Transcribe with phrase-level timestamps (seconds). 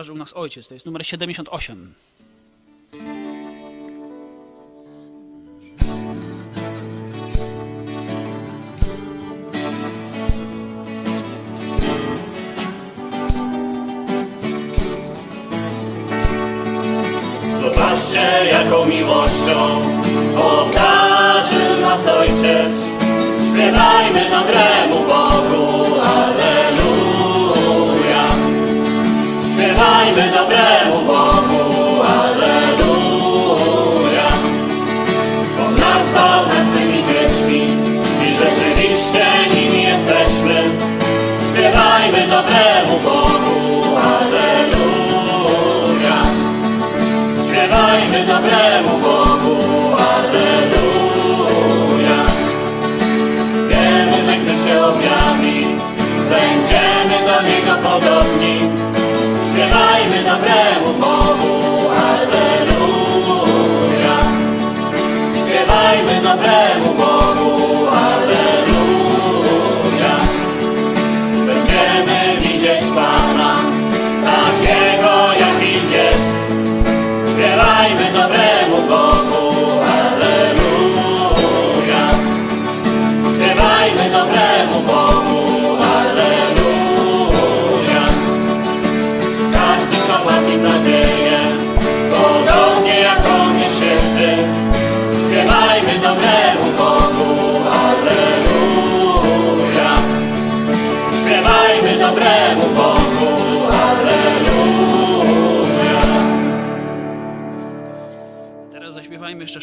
[0.00, 0.68] obdarzył nas Ojciec.
[0.68, 1.94] To jest numer 78.
[17.60, 19.82] Zobaczcie, jaką miłością
[20.36, 22.72] obdarzył nas Ojciec.
[23.52, 24.42] Śpiewajmy na
[24.90, 26.59] Bogu, ale
[29.80, 31.59] Słuchajmy dobremu Bogu.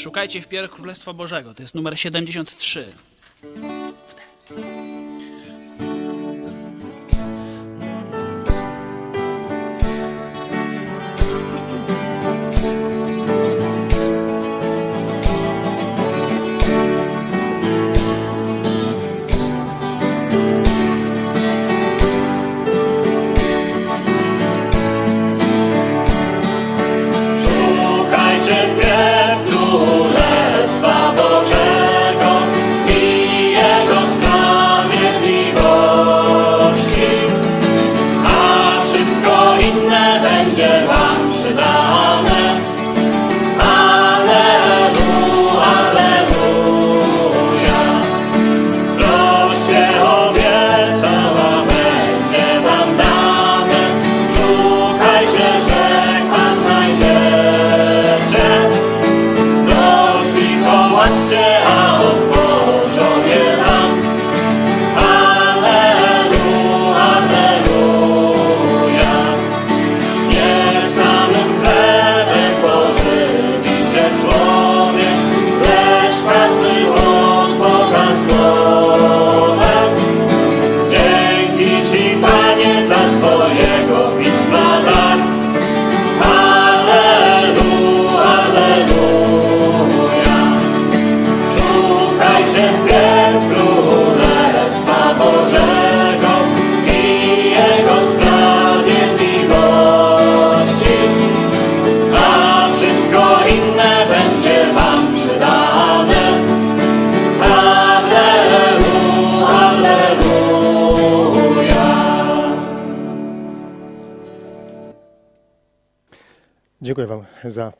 [0.08, 1.54] Szukajcie wpierw Królestwa Bożego.
[1.54, 2.86] To jest numer 73.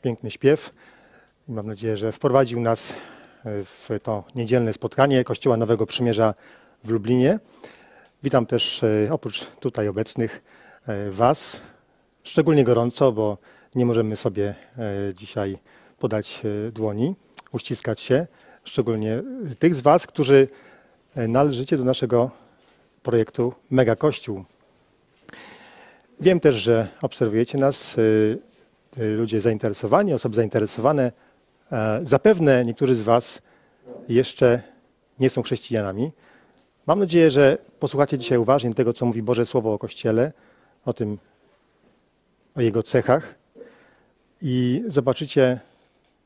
[0.02, 0.72] Piękny śpiew
[1.48, 2.94] i mam nadzieję, że wprowadził nas e,
[3.64, 6.34] w to niedzielne spotkanie Kościoła Nowego Przymierza
[6.84, 7.38] w Lublinie.
[8.22, 10.42] Witam też e, oprócz tutaj obecnych
[10.86, 11.62] e, Was,
[12.22, 13.38] szczególnie gorąco, bo
[13.74, 14.54] nie możemy sobie
[15.14, 15.58] dzisiaj
[15.98, 17.14] podać dłoni,
[17.52, 18.26] uściskać się,
[18.64, 19.22] szczególnie
[19.58, 20.48] tych z Was, którzy
[21.16, 22.30] należycie do naszego
[23.02, 24.44] projektu Mega Kościół.
[26.20, 27.96] Wiem też, że obserwujecie nas
[28.96, 31.12] ludzie zainteresowani, osoby zainteresowane.
[31.72, 33.42] E, Zapewne niektórzy z Was
[34.08, 34.62] jeszcze
[35.20, 36.10] nie są chrześcijanami.
[36.86, 40.32] Mam nadzieję, że posłuchacie dzisiaj uważnie tego, co mówi Boże Słowo o Kościele,
[40.84, 41.18] o tym,
[42.56, 43.34] o jego cechach
[44.42, 45.60] i zobaczycie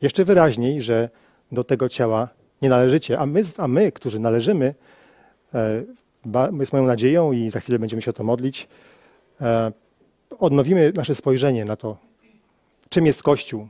[0.03, 1.11] jeszcze wyraźniej, że
[1.53, 2.29] do tego ciała
[2.63, 3.19] nie należycie.
[3.19, 4.75] A my, a my którzy należymy,
[6.61, 8.69] jest moją nadzieją i za chwilę będziemy się o to modlić,
[9.41, 9.73] e,
[10.39, 11.97] odnowimy nasze spojrzenie na to,
[12.93, 13.69] czym jest Kościół,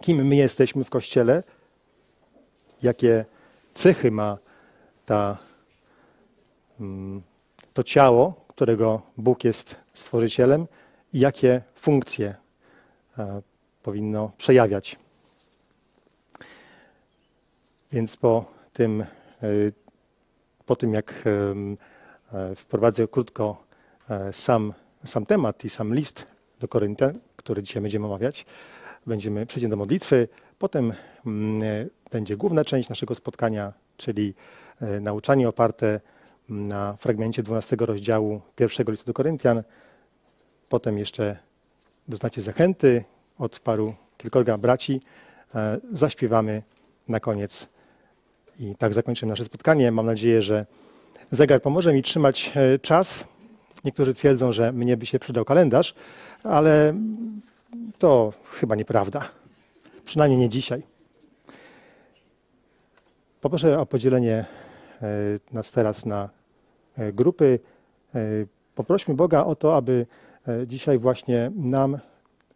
[0.00, 1.42] kim my jesteśmy w Kościele,
[2.82, 3.24] jakie
[3.74, 4.38] cechy ma
[5.06, 5.38] ta,
[6.80, 7.22] mm,
[7.74, 10.66] to ciało, którego Bóg jest stworzycielem
[11.12, 12.34] i jakie funkcje
[13.18, 13.42] e,
[13.82, 14.98] powinno przejawiać.
[17.92, 19.06] Więc po tym, e,
[20.66, 21.24] po tym jak
[22.32, 23.64] e, wprowadzę krótko
[24.32, 24.74] sam,
[25.04, 26.26] sam temat i sam list
[26.60, 28.46] do Koryntian, który dzisiaj będziemy omawiać,
[29.06, 30.92] będziemy przejdziemy do modlitwy, potem
[31.26, 34.34] mm, będzie główna część naszego spotkania, czyli
[34.80, 36.00] e, nauczanie oparte
[36.48, 39.62] na fragmencie 12 rozdziału pierwszego listu do Koryntian.
[40.68, 41.36] Potem jeszcze
[42.08, 43.04] doznacie zachęty
[43.38, 45.00] od paru, kilkorga braci.
[45.54, 46.62] E, Zaśpiewamy
[47.08, 47.68] na koniec
[48.60, 49.92] i tak zakończymy nasze spotkanie.
[49.92, 50.66] Mam nadzieję, że
[51.30, 53.26] zegar pomoże mi trzymać e, czas.
[53.84, 55.94] Niektórzy twierdzą, że mnie by się przydał kalendarz,
[56.44, 56.94] ale
[57.98, 59.22] to chyba nieprawda.
[60.04, 60.82] Przynajmniej nie dzisiaj.
[63.40, 64.44] Poproszę o podzielenie
[65.02, 65.06] e,
[65.52, 66.28] nas teraz na
[66.96, 67.58] e, grupy.
[68.14, 68.18] E,
[68.74, 70.06] Poprośmy Boga o to, aby
[70.66, 71.98] dzisiaj właśnie nam,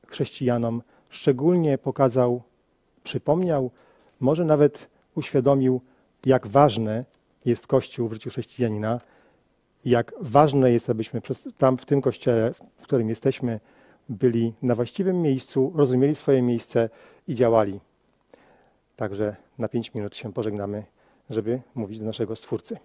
[0.06, 2.42] chrześcijanom, szczególnie pokazał,
[3.04, 3.70] przypomniał,
[4.20, 5.80] może nawet uświadomił,
[6.26, 7.04] jak ważne
[7.44, 9.00] jest Kościół w życiu chrześcijanina,
[9.86, 11.20] jak ważne jest, abyśmy
[11.58, 13.60] tam w tym kościele, w którym jesteśmy,
[14.08, 16.90] byli na właściwym miejscu, rozumieli swoje miejsce
[17.28, 17.80] i działali.
[18.96, 20.84] Także na pięć minut się pożegnamy,
[21.30, 22.76] żeby mówić do naszego Stwórcy.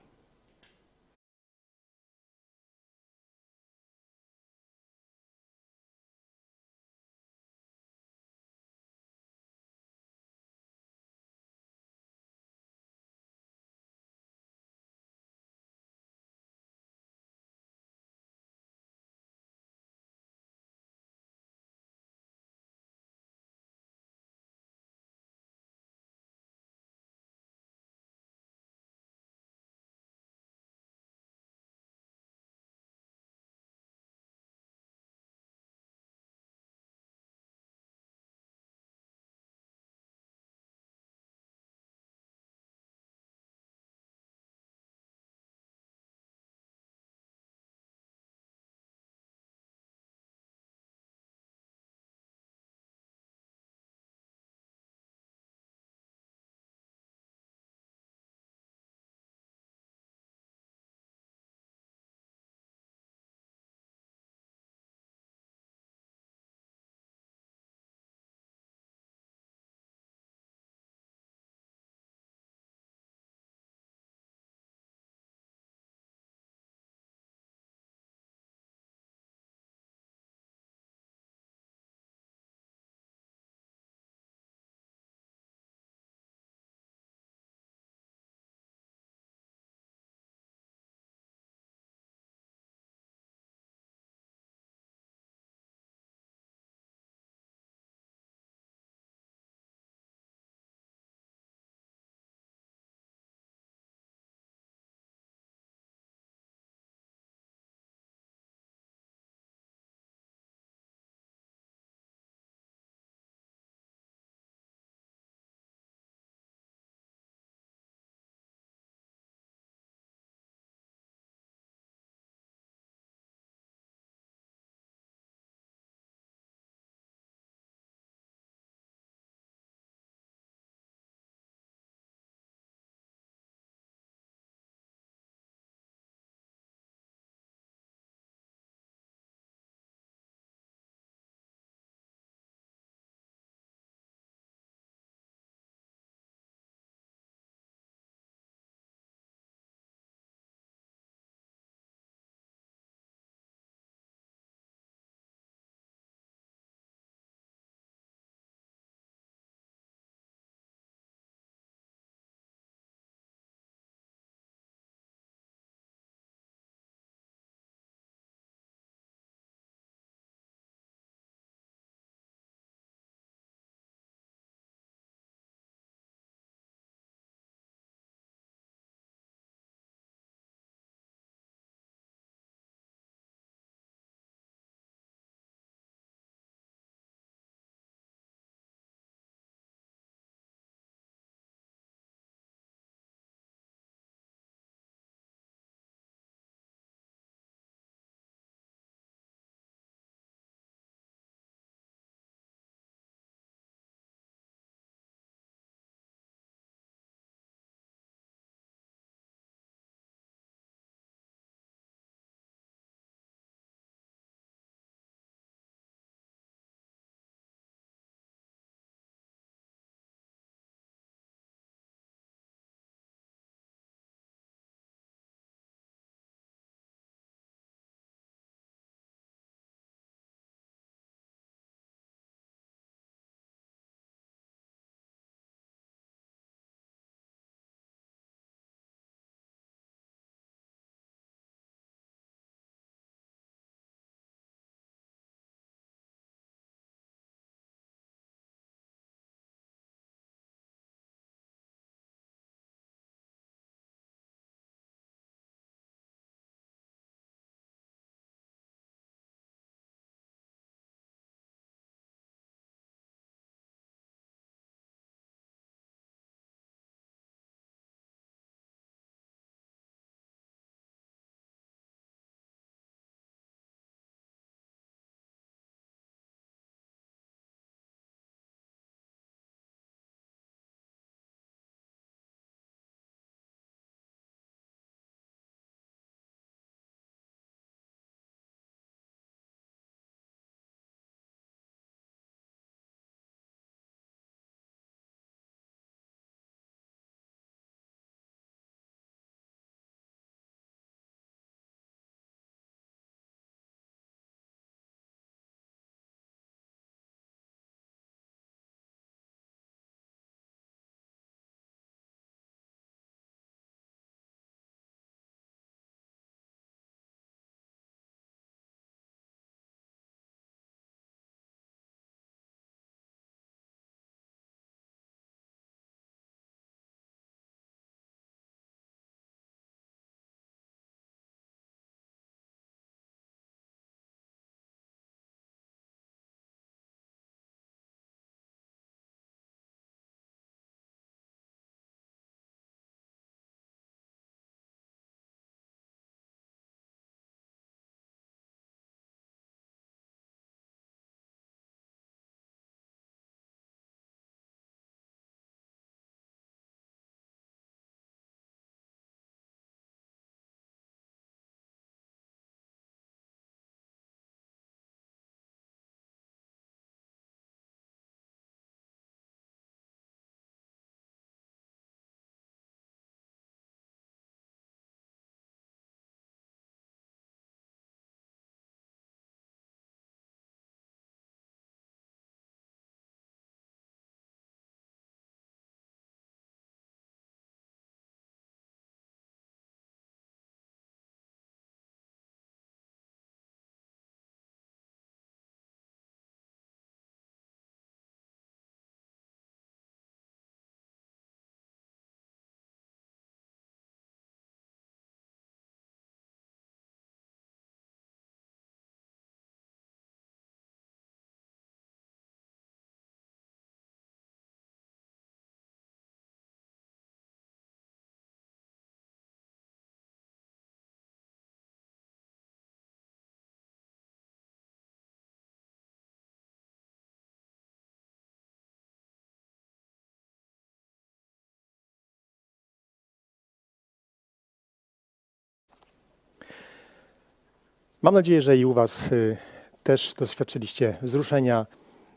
[438.04, 439.38] Mam nadzieję, że i u Was y,
[439.84, 441.66] też doświadczyliście wzruszenia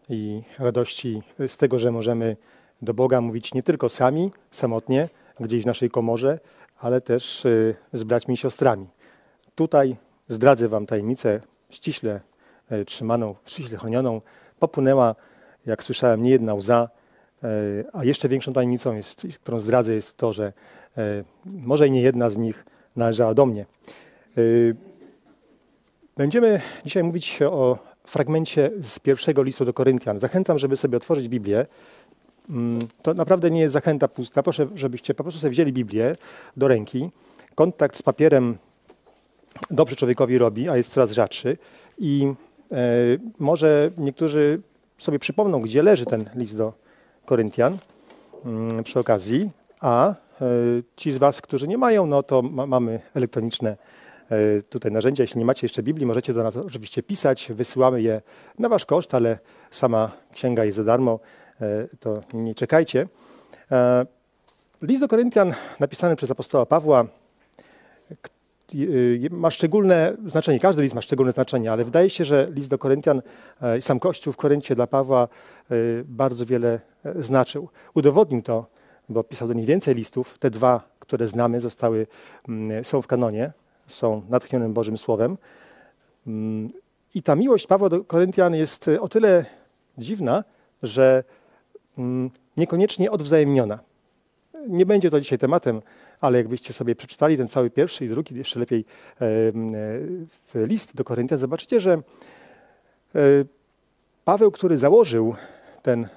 [0.09, 2.37] i radości z tego, że możemy
[2.83, 5.09] do Boga mówić nie tylko sami, samotnie,
[5.41, 6.39] gdzieś w naszej komorze,
[6.81, 8.87] ale też y, z braćmi i siostrami.
[9.55, 9.97] Tutaj
[10.29, 12.21] zdradzę Wam tajemnicę ściśle
[12.73, 14.21] y, trzymaną, ściśle chronioną.
[14.59, 15.15] Popłynęła,
[15.67, 16.89] jak słyszałem, nie jedna łza,
[17.93, 20.53] a jeszcze większą tajemnicą, jest, którą zdradzę, jest to, że
[21.45, 22.65] może nie jedna z nich
[22.97, 23.67] należała do mnie.
[26.17, 30.19] Będziemy dzisiaj mówić o fragmencie z pierwszego listu do Koryntian.
[30.19, 31.67] Zachęcam, żeby sobie otworzyć Biblię.
[32.51, 34.43] Mm, To naprawdę nie jest zachęta pusta.
[34.43, 36.17] Proszę, żebyście po prostu sobie wzięli Biblię
[36.57, 37.11] do ręki.
[37.55, 38.57] Kontakt z papierem
[39.71, 41.57] dobrze człowiekowi robi, a jest coraz rzadszy.
[41.99, 42.33] I
[42.73, 42.77] e,
[43.39, 44.61] może niektórzy
[44.99, 46.73] sobie przypomną, gdzie leży ten list do
[47.27, 47.79] Koryntian
[48.45, 49.51] mm, przy okazji,
[49.81, 50.15] a e,
[50.97, 53.77] ci z Was, którzy nie mają, no to ma, mamy elektroniczne
[54.69, 55.25] tutaj narzędzia.
[55.25, 57.53] Jeśli nie macie jeszcze Biblii, możecie do nas oczywiście pisać.
[57.55, 58.23] Wysyłamy je
[58.59, 59.39] na Wasz koszt, ale
[59.71, 61.21] sama księga jest za darmo,
[61.61, 63.09] e, to nie czekajcie.
[63.73, 64.07] E,
[64.85, 67.07] List do Koryntian napisany przez apostoła Pawła
[68.75, 70.61] y, ma szczególne znaczenie.
[70.61, 73.23] Każdy list ma szczególne znaczenie, ale wydaje się, że list do Koryntian
[73.63, 75.29] e, i sam Kościół w Koryncie dla Pawła
[75.71, 77.69] e, bardzo wiele e, znaczył.
[77.95, 78.67] Udowodnił to,
[79.09, 80.39] bo pisał do nich więcej listów.
[80.39, 82.07] Te dwa, które znamy, zostały,
[82.49, 83.53] mm, są w kanonie,
[83.87, 85.39] są natchnionym Bożym Słowem.
[86.27, 86.71] Mm,
[87.15, 89.45] I ta miłość Pawła do Koryntian jest e, o tyle
[89.99, 90.45] dziwna,
[90.83, 91.25] że
[91.99, 93.79] mm, niekoniecznie odwzajemniona.
[94.69, 95.83] Nie będzie to dzisiaj tematem,
[96.21, 98.85] ale jakbyście sobie przeczytali ten cały pierwszy i drugi, jeszcze lepiej
[99.21, 99.25] e,
[100.55, 102.01] e, list do Koryntian, zobaczycie, że e,
[104.25, 105.35] Paweł, który założył
[105.83, 106.09] ten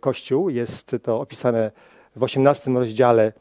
[0.00, 1.70] kościół, jest to opisane
[2.16, 3.32] w 18 rozdziale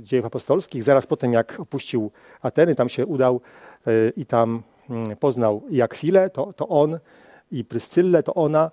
[0.00, 2.10] dziejów apostolskich, zaraz po tym jak opuścił
[2.42, 3.40] Ateny, tam się udał
[3.86, 6.98] e, i tam mm, poznał i Akwilę, to, to on,
[7.50, 8.70] i Pryscyllę, to ona,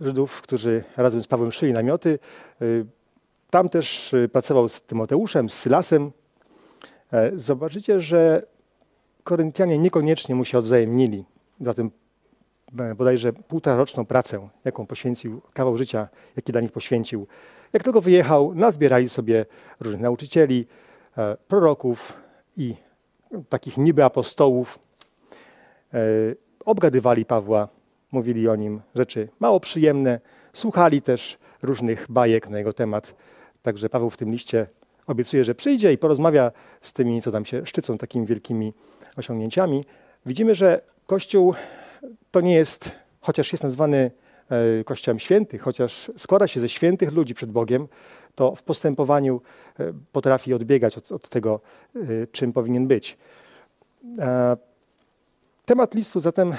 [0.00, 2.18] Żydów, którzy razem z Pawłem szyli namioty.
[2.62, 2.86] Y,
[3.54, 6.12] Tam też pracował z Tymoteuszem, z Sylasem.
[7.12, 8.42] E, Zobaczycie, że
[9.24, 11.24] Koryntianie niekoniecznie mu się odwzajemnili
[11.60, 11.90] za tym
[12.78, 17.26] e, bodajże półtoraroczną pracę, jaką poświęcił, kawał życia, jaki dla nich poświęcił.
[17.74, 19.46] Jak tylko wyjechał, nazbierali sobie
[19.80, 20.66] różnych nauczycieli,
[21.18, 22.12] e, proroków
[22.56, 22.74] i
[23.48, 24.78] takich niby apostołów.
[25.94, 25.98] E,
[26.64, 27.68] Obgadywali Pawła,
[28.12, 30.20] mówili o nim rzeczy mało przyjemne,
[30.52, 33.14] słuchali też różnych bajek na jego temat.
[33.62, 34.66] Także Paweł w tym liście
[35.06, 38.72] obiecuje, że przyjdzie i porozmawia z tymi, co tam się szczycą takimi wielkimi
[39.16, 39.84] osiągnięciami.
[40.26, 41.54] Widzimy, że Kościół
[42.30, 44.10] to nie jest, chociaż jest nazwany
[44.84, 47.88] Kościołem świętych, chociaż składa się ze świętych ludzi przed Bogiem,
[48.34, 49.40] to w postępowaniu
[49.78, 51.60] e, potrafi odbiegać od, od tego,
[51.96, 52.00] e,
[52.32, 53.16] czym powinien być.
[54.18, 54.56] E,
[55.64, 56.56] Temat listu zatem, e,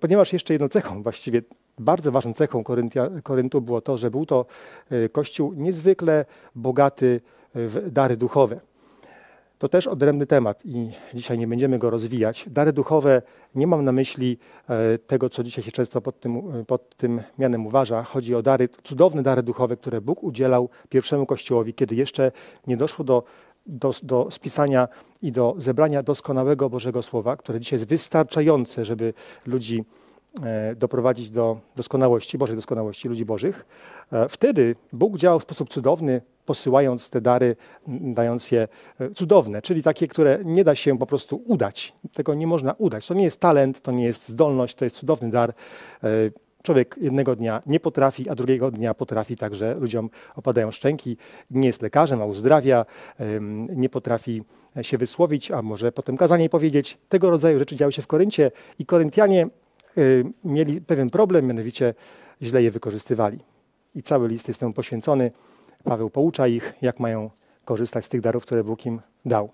[0.00, 1.42] ponieważ jeszcze jedną cechą, właściwie
[1.78, 4.46] bardzo ważną cechą Koryntia, Koryntu było to, że był to
[4.90, 7.20] e, kościół niezwykle bogaty
[7.54, 8.60] w dary duchowe.
[9.62, 12.44] To też odrębny temat i dzisiaj nie będziemy go rozwijać.
[12.50, 13.22] Dary duchowe,
[13.54, 17.66] nie mam na myśli e, tego, co dzisiaj się często pod tym, pod tym mianem
[17.66, 18.02] uważa.
[18.02, 22.32] Chodzi o dary, cudowne dary duchowe, które Bóg udzielał pierwszemu Kościołowi, kiedy jeszcze
[22.66, 23.22] nie doszło do,
[23.66, 24.88] do, do spisania
[25.22, 29.14] i do zebrania doskonałego Bożego Słowa, które dzisiaj jest wystarczające, żeby
[29.46, 30.11] ludzi e,
[30.76, 33.66] doprowadzić do doskonałości, Bożej doskonałości, ludzi Bożych.
[34.12, 38.68] E, Wtedy Bóg działał w sposób cudowny, posyłając te dary, dając je
[38.98, 41.92] e, cudowne, czyli takie, które nie da się po prostu udać.
[42.14, 43.06] Tego nie można udać.
[43.06, 45.54] To nie jest talent, to nie jest zdolność, to jest cudowny dar.
[46.04, 46.08] E,
[46.62, 51.16] Człowiek jednego dnia nie potrafi, a drugiego dnia potrafi, także ludziom opadają szczęki,
[51.50, 52.86] nie jest lekarzem, a uzdrawia,
[53.68, 54.42] nie potrafi
[54.82, 56.98] się wysłowić, a może potem kazanie powiedzieć.
[57.08, 59.46] Tego rodzaju rzeczy działy się w Koryncie i Koryntianie
[60.44, 61.94] mieli pewien problem, mianowicie
[62.42, 63.38] źle je wykorzystywali.
[63.94, 65.30] I cały list jest temu poświęcony.
[65.84, 67.30] Paweł poucza ich, jak mają
[67.64, 69.50] korzystać z tych darów, które Bóg im dał.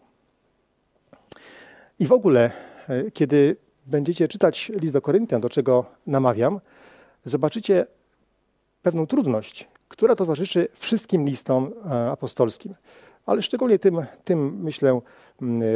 [1.98, 2.50] I w ogóle,
[2.88, 6.60] e, kiedy będziecie czytać list do Koryntian, do czego namawiam,
[7.24, 7.86] zobaczycie
[8.82, 12.74] pewną trudność, która towarzyszy wszystkim listom e, apostolskim,
[13.26, 15.00] ale szczególnie tym, tym myślę,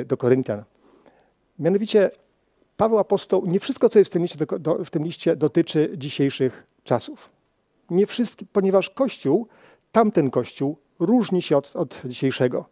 [0.06, 0.62] do Koryntian.
[1.58, 2.10] Mianowicie
[2.76, 6.66] Paweł apostoł, nie wszystko, co jest w tym liście, do, w tym liście dotyczy dzisiejszych
[6.84, 7.30] czasów.
[7.90, 9.46] Nie wszystkie, ponieważ Kościół,
[9.92, 12.64] tamten Kościół, różni się od, od dzisiejszego.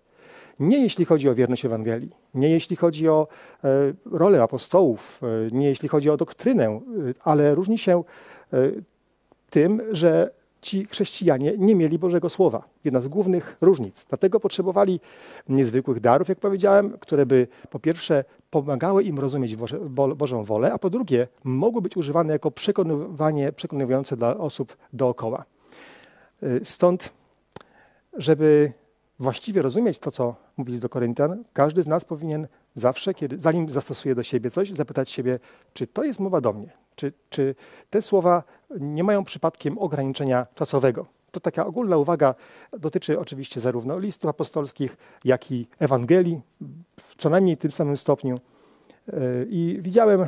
[0.60, 3.28] Nie jeśli chodzi o wierność Ewangelii, nie jeśli chodzi o
[3.64, 3.68] e,
[4.04, 6.80] rolę apostołów, e, nie jeśli chodzi o doktrynę, e,
[7.24, 8.04] ale różni się
[8.52, 8.70] e,
[9.50, 10.30] tym, że
[10.62, 12.62] ci chrześcijanie nie mieli Bożego Słowa.
[12.84, 14.06] Jedna z głównych różnic.
[14.08, 15.00] Dlatego potrzebowali
[15.48, 20.72] niezwykłych darów, jak powiedziałem, które by po pierwsze pomagały im rozumieć Boże, Bo, Bożą wolę,
[20.72, 25.44] a po drugie mogły być używane jako przekonywanie, przekonywujące dla osób dookoła.
[26.42, 27.12] Y, Stąd,
[28.16, 28.72] żeby
[29.18, 33.70] właściwie rozumieć to, co mówi list do Koryntian, każdy z nas powinien zawsze, kiedy, zanim
[33.70, 35.38] zastosuje do siebie coś, zapytać siebie,
[35.72, 36.70] czy to jest mowa do mnie?
[37.00, 37.54] Czy, czy
[37.90, 38.42] te słowa
[38.80, 41.06] nie mają przypadkiem ograniczenia czasowego?
[41.30, 42.34] To taka ogólna uwaga
[42.78, 46.40] dotyczy oczywiście zarówno listów apostolskich, jak i Ewangelii,
[46.96, 48.38] w co najmniej tym samym stopniu.
[49.08, 50.26] Y, I widziałem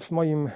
[0.00, 0.50] w moim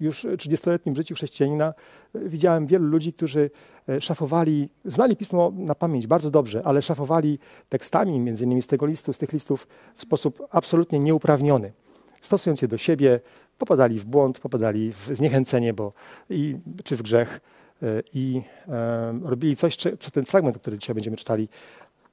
[0.00, 1.74] już 30-letnim życiu chrześcijanina,
[2.14, 3.50] y, widziałem wielu ludzi, którzy
[3.88, 8.86] y, szafowali, znali pismo na pamięć bardzo dobrze, ale szafowali tekstami, między innymi z tego
[8.86, 11.72] listu, z tych listów, w sposób absolutnie nieuprawniony.
[12.20, 13.20] Stosując je do siebie,
[13.58, 15.92] popadali w błąd, popadali w zniechęcenie bo,
[16.30, 17.40] i, czy w grzech
[18.14, 21.48] i e, robili coś, co ten fragment, który dzisiaj będziemy czytali,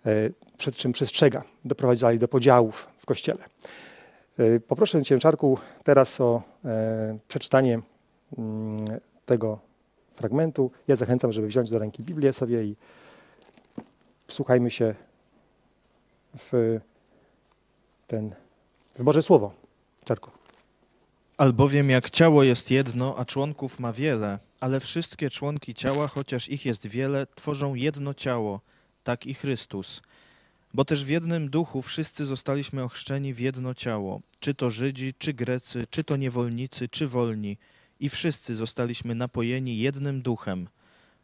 [0.05, 3.43] e, przed czym przestrzega, doprowadzali do podziałów w Kościele.
[4.39, 7.79] E, poproszę Cię, Czarku, teraz o e, przeczytanie
[8.37, 8.85] mm,
[9.25, 9.59] tego
[10.15, 10.71] fragmentu.
[10.87, 12.75] Ja zachęcam, żeby wziąć do ręki Biblię sobie i
[14.27, 14.95] wsłuchajmy się
[16.37, 16.79] w
[18.07, 18.33] ten,
[18.99, 19.51] w Boże Słowo.
[20.05, 20.42] Czarku.
[21.43, 26.65] Albowiem jak ciało jest jedno, a członków ma wiele, ale wszystkie członki ciała, chociaż ich
[26.65, 28.61] jest wiele, tworzą jedno ciało,
[29.03, 30.01] tak i Chrystus.
[30.73, 35.33] Bo też w jednym duchu wszyscy zostaliśmy ochrzczeni w jedno ciało, czy to Żydzi, czy
[35.33, 37.57] Grecy, czy to niewolnicy, czy wolni,
[37.99, 40.67] i wszyscy zostaliśmy napojeni jednym duchem.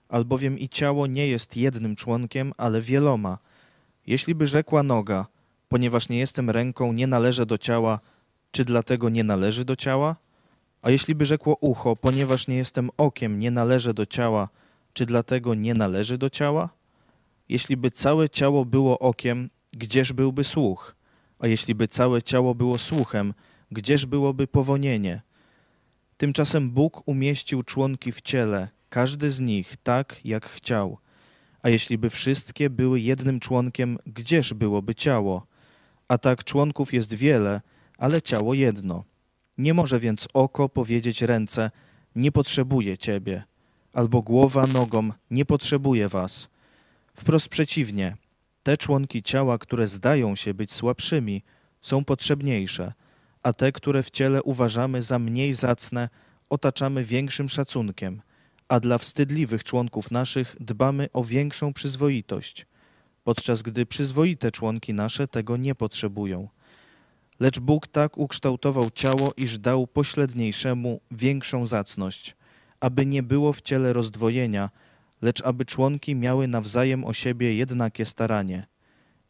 [0.10, 3.38] Albowiem i ciało nie jest jednym członkiem, ale wieloma.
[4.08, 5.28] Jeśli by rzekła noga,
[5.70, 8.00] ponieważ nie jestem ręką, nie należę do ciała,
[8.52, 10.16] czy dlatego nie należy do ciała?
[10.82, 14.50] A jeśli by rzekło ucho, ponieważ nie jestem okiem, nie należę do ciała,
[14.94, 16.70] czy dlatego nie należy do ciała?
[17.50, 20.96] Jeśli by całe ciało było okiem, gdzież byłby słuch?
[21.40, 23.34] A jeśli by całe ciało było słuchem,
[23.72, 25.22] gdzież byłoby powonienie?
[26.18, 30.98] Tymczasem Bóg umieścił członki w ciele, każdy z nich tak, jak chciał.
[31.62, 35.46] A jeśli by wszystkie były jednym członkiem, gdzież byłoby ciało?
[36.08, 37.62] A tak członków jest wiele,
[38.00, 39.04] ale ciało jedno.
[39.58, 41.72] Nie może więc oko powiedzieć ręce:
[42.16, 43.44] Nie potrzebuję ciebie,
[43.94, 46.50] albo głowa nogom: Nie potrzebuję was.
[47.14, 48.18] Wprost przeciwnie,
[48.64, 51.44] te członki ciała, które zdają się być słabszymi,
[51.82, 52.94] są potrzebniejsze,
[53.44, 56.10] a te, które w ciele uważamy za mniej zacne,
[56.50, 58.22] otaczamy większym szacunkiem,
[58.68, 62.66] a dla wstydliwych członków naszych dbamy o większą przyzwoitość,
[63.24, 66.48] podczas gdy przyzwoite członki nasze tego nie potrzebują.
[67.40, 72.36] Lecz Bóg tak ukształtował ciało, iż dał pośredniejszemu większą zacność,
[72.80, 74.70] aby nie było w ciele rozdwojenia,
[75.22, 78.68] lecz aby członki miały nawzajem o siebie jednakie staranie.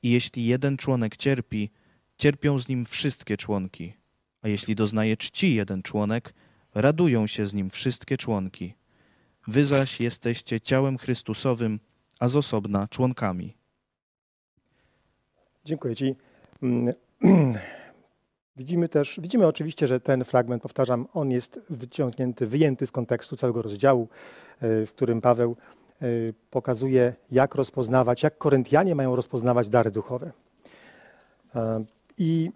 [0.03, 1.69] I jeśli jeden członek cierpi,
[2.17, 3.93] cierpią z nim wszystkie członki,
[4.41, 6.33] a jeśli doznaje czci jeden członek,
[6.75, 8.73] radują się z nim wszystkie członki.
[9.47, 11.79] Wy zaś jesteście ciałem Chrystusowym,
[12.19, 13.57] a z osobna członkami.
[15.65, 16.15] Dziękuję Ci.
[18.57, 23.61] Widzimy też, widzimy oczywiście, że ten fragment, powtarzam, on jest wyciągnięty, wyjęty z kontekstu całego
[23.61, 24.07] rozdziału,
[24.63, 25.55] y, w którym Paweł
[26.01, 30.31] y, pokazuje, jak rozpoznawać, jak Koryntianie mają rozpoznawać dary duchowe.
[32.17, 32.51] I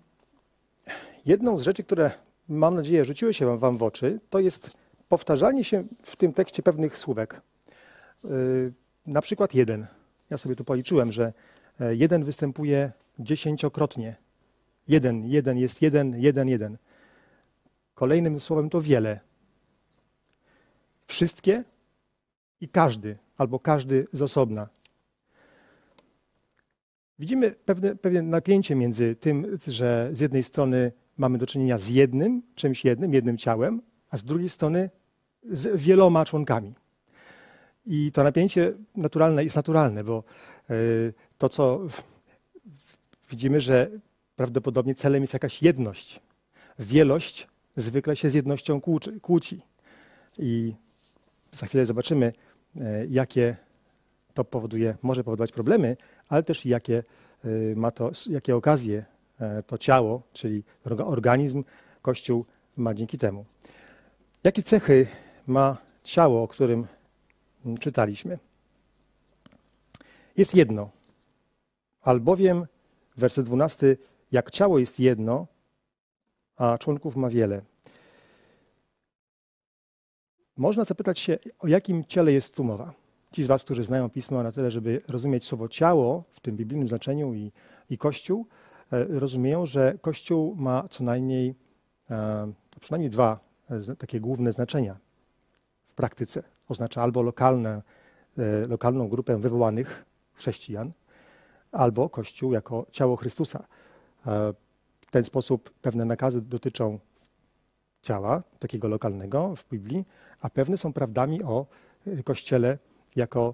[1.25, 2.11] jedną z rzeczy, które
[2.49, 4.71] mam nadzieję rzuciły się Wam w oczy, to jest
[5.09, 7.41] powtarzanie się w tym tekście pewnych słówek.
[9.05, 9.87] Na przykład jeden.
[10.29, 11.33] Ja sobie tu policzyłem, że
[11.79, 14.15] e, jeden występuje dziesięciokrotnie.
[14.87, 16.77] Jeden, jeden jest jeden, jeden, jeden.
[17.95, 19.19] Kolejnym słowem to wiele.
[21.07, 21.63] Wszystkie
[22.61, 24.69] i każdy, albo każdy z osobna.
[27.19, 32.41] Widzimy pewne, pewne napięcie między tym, że z jednej strony mamy do czynienia z jednym,
[32.55, 34.89] czymś jednym, jednym ciałem, a z drugiej strony
[35.43, 36.73] z wieloma członkami.
[37.85, 40.23] I to napięcie naturalne jest naturalne, bo
[40.69, 40.73] e,
[41.37, 41.81] to, co
[43.29, 43.89] widzimy, że
[44.43, 46.19] prawdopodobnie celem jest jakaś jedność.
[46.79, 48.81] Wielość zwykle się z jednością
[49.21, 49.61] kłóci.
[50.37, 50.73] I
[51.51, 52.33] za chwilę zobaczymy,
[52.81, 53.55] e, jakie
[54.33, 55.97] to powoduje, może powodować problemy,
[56.29, 57.03] ale też jakie
[57.43, 59.05] e, ma to, jakie okazje
[59.67, 60.63] to ciało, czyli
[61.05, 61.63] organizm,
[62.01, 62.45] Kościół
[62.77, 63.45] ma dzięki temu.
[64.43, 65.07] Jakie cechy
[65.47, 66.87] ma ciało, o którym
[67.79, 68.39] czytaliśmy?
[70.37, 70.89] Jest jedno,
[72.01, 72.65] albowiem,
[73.17, 73.97] werset 12,
[74.33, 75.47] jak ciało jest jedno,
[76.55, 77.61] a członków ma wiele.
[80.57, 82.93] Można zapytać się, o jakim ciele jest tu mowa.
[83.31, 86.87] Ci z Was, którzy znają pismo na tyle, żeby rozumieć słowo ciało w tym biblijnym
[86.87, 87.51] znaczeniu i,
[87.89, 88.47] i kościół,
[88.91, 91.55] e, rozumieją, że Kościół ma co najmniej
[92.09, 94.97] e, przynajmniej dwa e, takie główne znaczenia
[95.87, 96.43] w praktyce.
[96.69, 97.81] Oznacza albo lokalne,
[98.67, 100.91] lokalną grupę wywołanych chrześcijan,
[101.71, 103.63] albo Kościół jako ciało Chrystusa.
[105.01, 106.99] W ten sposób pewne nakazy dotyczą
[108.01, 110.05] ciała, takiego lokalnego w Biblii,
[110.41, 111.65] a pewne są prawdami o
[112.23, 112.77] Kościele
[113.15, 113.53] jako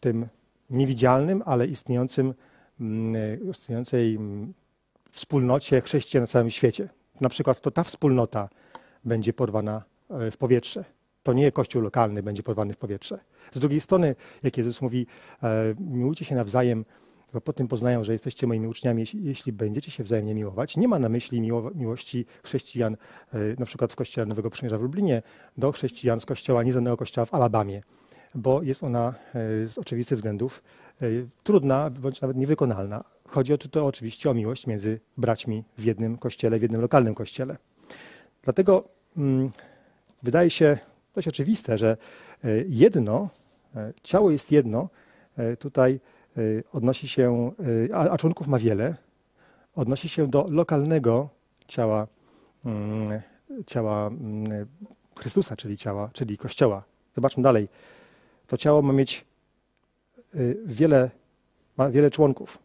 [0.00, 0.28] tym
[0.70, 2.34] niewidzialnym, ale istniejącym,
[2.80, 4.54] mm, istniejącej mm,
[5.10, 6.88] wspólnocie chrześcijan na całym świecie.
[7.20, 8.48] Na przykład to ta wspólnota
[9.04, 10.84] będzie porwana e, w powietrze.
[11.22, 13.18] To nie kościół lokalny będzie porwany w powietrze.
[13.52, 15.06] Z drugiej strony, jak Jezus mówi,
[15.42, 16.84] e, miłujcie się nawzajem,
[17.34, 20.76] bo po tym poznają, że jesteście moimi uczniami, jeśli, będziecie się wzajemnie miłować.
[20.76, 22.96] Nie ma na myśli miło, miłości chrześcijan,
[23.32, 25.22] e, na przykład w kościele Nowego Przymierza w Lublinie,
[25.58, 27.82] do chrześcijan z kościoła nieznanego kościoła w Alabamie
[28.34, 30.62] bo jest ona e, z oczywistych względów
[31.02, 31.06] e,
[31.44, 33.04] trudna bądź nawet niewykonalna.
[33.28, 37.56] Chodzi o to oczywiście o miłość między braćmi w jednym kościele, w jednym lokalnym kościele.
[38.42, 38.84] Dlatego
[39.16, 39.50] mm,
[40.22, 40.78] wydaje się
[41.14, 41.96] dość oczywiste, że
[42.68, 43.28] jedno,
[44.02, 44.88] ciało jest jedno,
[45.58, 46.00] tutaj
[46.72, 47.52] odnosi się,
[47.94, 48.94] a członków ma wiele,
[49.74, 51.28] odnosi się do lokalnego
[51.68, 52.06] ciała,
[52.64, 53.20] mm,
[53.66, 54.66] ciała mm,
[55.18, 56.84] Chrystusa, czyli ciała, czyli Kościoła.
[57.14, 57.68] Zobaczmy dalej
[58.46, 59.24] to ciało ma mieć
[60.34, 61.10] y, wiele,
[61.76, 62.58] ma wiele członków.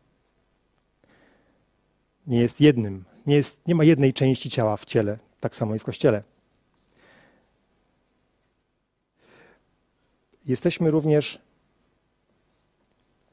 [2.27, 5.79] Nie jest jednym, nie, jest, nie ma jednej części ciała w ciele, tak samo i
[5.79, 6.23] w kościele.
[10.45, 11.41] Jesteśmy również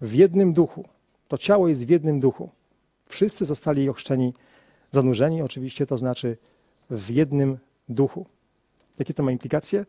[0.01, 0.85] w jednym duchu.
[1.29, 2.51] To ciało jest w jednym duchu.
[3.07, 4.35] Wszyscy zostali ochrzczeni,
[4.91, 6.37] zanurzeni, oczywiście to znaczy
[6.91, 8.27] w jednym duchu.
[8.99, 9.85] Jakie to ma implikacje?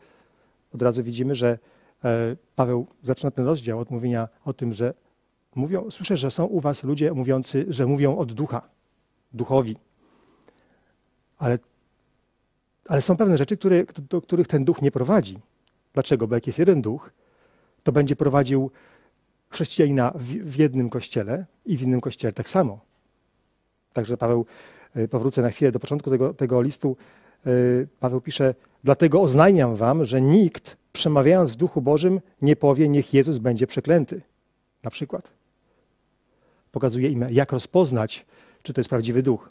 [0.74, 1.58] Od razu widzimy, że
[2.06, 4.94] E, Paweł zaczyna ten rozdział od mówienia o tym, że
[5.56, 8.70] mówią, słyszę, że są u was ludzie mówiący, że mówią od ducha,
[9.34, 9.78] duchowi.
[11.38, 11.60] Ale,
[12.88, 15.36] ale są pewne rzeczy, które, do których ten duch nie prowadzi.
[15.94, 16.28] Dlaczego?
[16.28, 17.12] Bo jak jest jeden duch,
[17.84, 18.72] to będzie prowadził
[19.50, 22.80] chrześcijanina w, jednym kościele i w innym kościele tak samo.
[23.94, 24.46] Także Paweł,
[24.96, 26.98] e, powrócę na chwilę do początku tego, tego listu,
[27.46, 27.50] e,
[28.00, 33.38] Paweł pisze, dlatego oznajmiam wam, że nikt przemawiając w duchu Bożym, nie powie, niech Jezus
[33.38, 34.22] będzie przeklęty.
[34.84, 35.32] Na przykład.
[36.72, 38.26] Pokazuje im, jak rozpoznać,
[38.64, 39.50] czy to jest prawdziwy duch.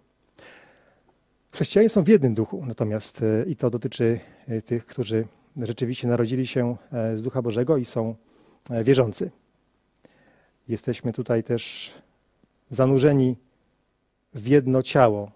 [1.57, 6.47] Chrześcijanie są w jednym duchu, natomiast e, i to dotyczy e, tych, którzy rzeczywiście narodzili
[6.47, 8.15] się e, z Ducha Bożego i są
[8.85, 9.31] wierzący.
[10.69, 11.93] Jesteśmy tutaj też
[12.71, 13.37] zanurzeni
[14.35, 15.31] w jedno ciało.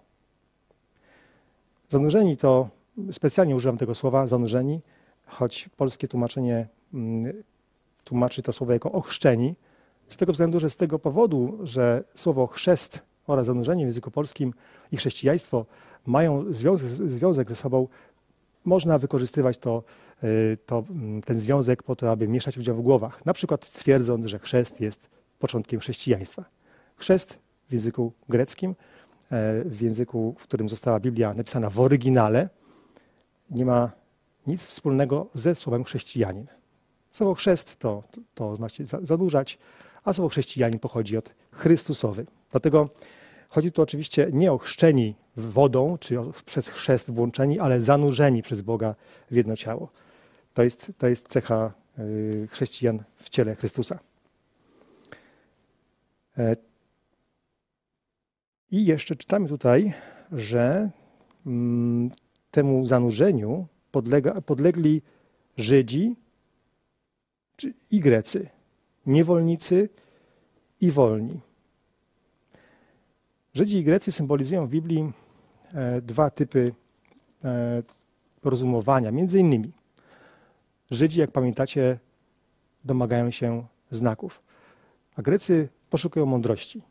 [1.89, 2.69] Zanurzeni to,
[3.11, 4.81] specjalnie używam tego słowa, zanurzeni,
[5.25, 7.43] choć polskie tłumaczenie mm,
[8.03, 9.55] tłumaczy to słowo jako ochrzczeni,
[10.09, 14.53] z tego względu, że z tego powodu, że słowo chrzest oraz zanurzenie w języku polskim
[14.91, 15.65] i chrześcijaństwo
[16.05, 17.87] mają związek, związek ze sobą,
[18.65, 19.83] można wykorzystywać to,
[20.23, 23.25] y, to, mm, ten związek po to, aby mieszać ludziom w głowach.
[23.25, 25.09] Na przykład twierdząc, że chrzest jest
[25.41, 26.45] początkiem chrześcijaństwa.
[26.95, 27.37] Chrzest
[27.69, 28.75] w języku greckim, e,
[29.65, 32.49] w języku, w którym została Biblia napisana w oryginale,
[33.49, 33.91] nie ma
[34.47, 36.47] nic wspólnego ze słowem chrześcijanin.
[37.11, 38.03] Słowo chrzest to,
[38.35, 39.57] to znaczy zadłużać,
[40.03, 42.25] a słowo chrześcijanin pochodzi od Chrystusowy.
[42.51, 42.89] Dlatego
[43.49, 48.95] chodzi tu oczywiście nie o chrzczeni wodą, czy przez chrzest włączeni, ale zanurzeni przez Boga
[49.31, 49.89] w jedno ciało.
[50.53, 53.99] To jest, to jest cecha y, chrześcijan w ciele Chrystusa.
[56.37, 56.55] E,
[58.71, 59.93] I jeszcze czytamy tutaj,
[60.31, 60.89] że
[61.45, 62.11] mm,
[62.51, 65.01] temu zanurzeniu podlega, podlegli
[65.57, 66.15] Żydzi
[67.91, 68.49] i Grecy,
[69.05, 69.89] niewolnicy
[70.81, 71.39] i wolni.
[73.53, 75.11] Żydzi i Grecy symbolizują w Biblii
[75.73, 76.73] e, dwa typy
[77.43, 77.83] e,
[78.43, 79.11] rozumowania.
[79.11, 79.71] Między innymi
[80.91, 81.99] Żydzi, jak pamiętacie,
[82.85, 84.41] domagają się znaków,
[85.15, 86.81] a Grecy poszukują mądrości.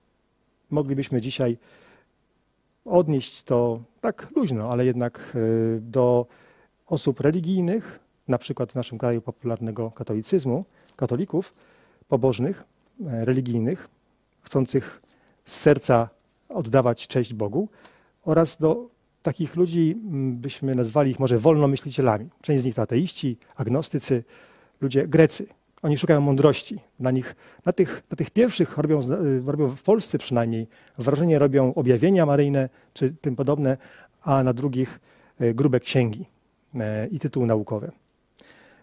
[0.70, 1.58] Moglibyśmy dzisiaj
[2.84, 6.26] odnieść to tak luźno, ale jednak e, do
[6.86, 10.64] osób religijnych, na przykład w naszym kraju popularnego katolicyzmu,
[10.96, 11.54] katolików,
[12.08, 12.64] pobożnych,
[13.06, 13.88] e, religijnych,
[14.42, 15.02] chcących
[15.44, 16.08] z serca
[16.48, 17.68] oddawać cześć Bogu,
[18.24, 18.88] oraz do
[19.22, 19.96] takich ludzi
[20.44, 22.28] byśmy nazwali ich może wolnomyślicielami.
[22.42, 24.24] Część z nich to ateiści, agnostycy,
[24.80, 25.46] ludzie grecy.
[25.82, 26.80] Oni szukają mądrości.
[26.98, 30.66] Na, nich, na, tych, na tych pierwszych robią, e, robią w Polsce przynajmniej
[30.98, 33.76] wrażenie robią objawienia maryjne czy tym podobne,
[34.22, 35.00] a na drugich
[35.38, 36.26] e, grube księgi.
[36.74, 37.92] E, i tytuły naukowe.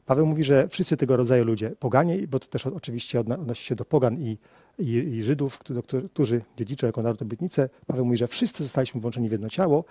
[0.05, 3.85] Paweł mówi, że wszyscy tego rodzaju ludzie, poganie, bo to też oczywiście odnosi się do
[3.85, 4.37] pogan i
[4.79, 5.81] i, i Żydów, którzy,
[6.13, 7.69] którzy dziedziczą jako naród obietnicę.
[7.87, 9.85] Paweł mówi, że wszyscy zostaliśmy włączeni w jedno ciało,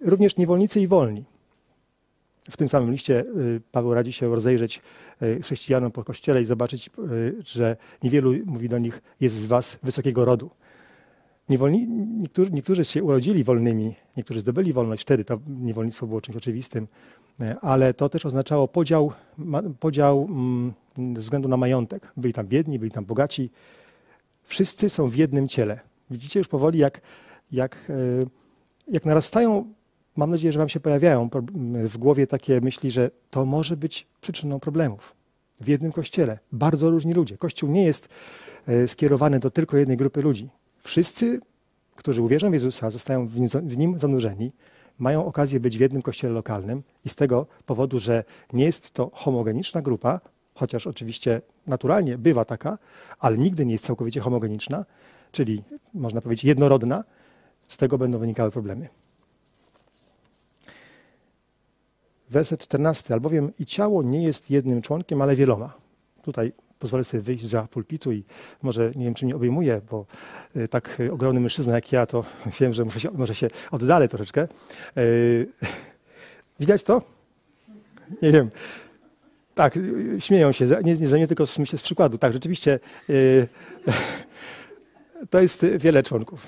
[0.00, 1.24] również niewolnicy i wolni.
[2.50, 4.82] W tym samym liście y, Paweł radzi się rozejrzeć
[5.22, 9.78] y, chrześcijanom po kościele i zobaczyć, y, że niewielu, mówi do nich, jest z was
[9.82, 10.50] wysokiego rodu.
[11.48, 16.86] Niewolni, niektórzy, niektórzy się urodzili wolnymi, niektórzy zdobyli wolność, wtedy to niewolnictwo było czymś oczywistym,
[17.60, 19.12] ale to też oznaczało podział,
[19.80, 20.72] podział mm,
[21.16, 22.12] ze względu na majątek.
[22.16, 23.50] Byli tam biedni, byli tam bogaci.
[24.42, 25.80] Wszyscy są w jednym ciele.
[26.10, 27.00] Widzicie już powoli, jak,
[27.52, 27.92] jak,
[28.88, 29.74] jak narastają
[30.16, 31.28] mam nadzieję, że Wam się pojawiają
[31.88, 35.14] w głowie takie myśli, że to może być przyczyną problemów.
[35.60, 37.38] W jednym kościele bardzo różni ludzie.
[37.38, 38.08] Kościół nie jest
[38.66, 40.48] e, skierowany do tylko jednej grupy ludzi.
[40.82, 41.40] Wszyscy,
[41.96, 43.28] którzy uwierzą w Jezusa, zostają
[43.62, 44.52] w nim zanurzeni,
[44.98, 49.10] mają okazję być w jednym kościele lokalnym i z tego powodu, że nie jest to
[49.14, 50.20] homogeniczna grupa,
[50.54, 52.78] chociaż oczywiście naturalnie bywa taka,
[53.18, 54.84] ale nigdy nie jest całkowicie homogeniczna,
[55.32, 55.62] czyli
[55.94, 57.04] można powiedzieć jednorodna,
[57.68, 58.88] z tego będą wynikały problemy.
[62.30, 63.14] Werset 14.
[63.14, 65.72] Albowiem i ciało nie jest jednym członkiem, ale wieloma.
[66.22, 68.24] Tutaj pozwolę sobie wyjść za pulpitu i
[68.62, 70.06] może nie wiem, czy mnie obejmuje, bo
[70.56, 72.24] y, tak ogromny mężczyzna jak ja, to
[72.60, 74.48] wiem, że muszę się, może się oddalę troszeczkę.
[74.96, 75.46] Yy,
[76.60, 77.02] widać to?
[78.22, 78.50] Nie wiem.
[79.54, 79.78] Tak,
[80.18, 82.18] śmieją się, nie, nie mnie, tylko z przykładu.
[82.18, 82.78] Tak, rzeczywiście
[85.30, 86.46] to jest wiele członków,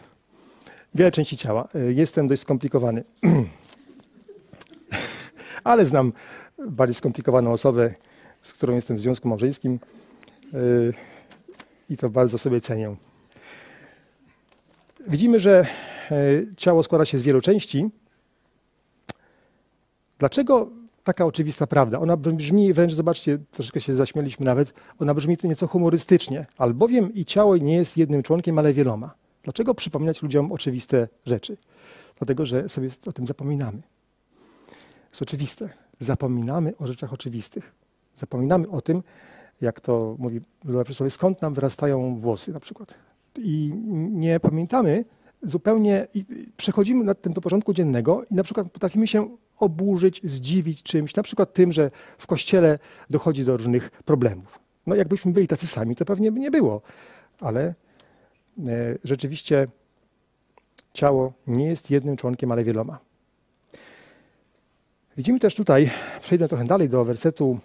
[0.95, 1.69] wiele części ciała.
[1.95, 3.05] Jestem dość skomplikowany.
[5.69, 6.13] ale znam
[6.69, 7.95] bardziej skomplikowaną osobę,
[8.43, 9.81] z którą jestem w związku małżeńskim
[10.53, 10.95] yy,
[11.91, 12.97] i to bardzo sobie cenię.
[15.07, 15.67] Widzimy, że
[16.11, 17.91] yy, ciało składa się z wielu części.
[20.19, 20.71] Dlaczego
[21.05, 22.01] taka oczywista prawda?
[22.01, 27.57] Ona brzmi wręcz, zobaczcie, troszeczkę się zaśmieliśmy nawet, ona brzmi nieco humorystycznie, albowiem i ciało
[27.57, 29.15] nie jest jednym członkiem, ale wieloma.
[29.43, 31.57] Dlaczego przypominać ludziom oczywiste rzeczy?
[32.19, 33.83] Dlatego, że sobie o tym zapominamy
[35.11, 35.69] jest oczywiste.
[35.99, 37.73] Zapominamy o rzeczach oczywistych.
[38.15, 39.03] Zapominamy o tym,
[39.61, 42.95] jak to mówi profesor, skąd nam wyrastają włosy na przykład.
[43.39, 43.73] I
[44.11, 45.05] nie pamiętamy
[45.43, 46.07] zupełnie,
[46.57, 51.23] przechodzimy nad tym do porządku dziennego i na przykład potrafimy się oburzyć, zdziwić czymś, na
[51.23, 52.79] przykład tym, że w kościele
[53.11, 54.59] dochodzi do różnych problemów.
[54.87, 56.83] No jakbyśmy byli tacy sami, to pewnie by nie było,
[57.41, 57.75] ale e,
[59.05, 59.69] rzeczywiście
[60.93, 63.08] ciało nie jest jednym członkiem, ale wieloma.
[65.19, 65.91] Widzimy też tutaj,
[66.21, 67.59] przejdę trochę dalej do wersetu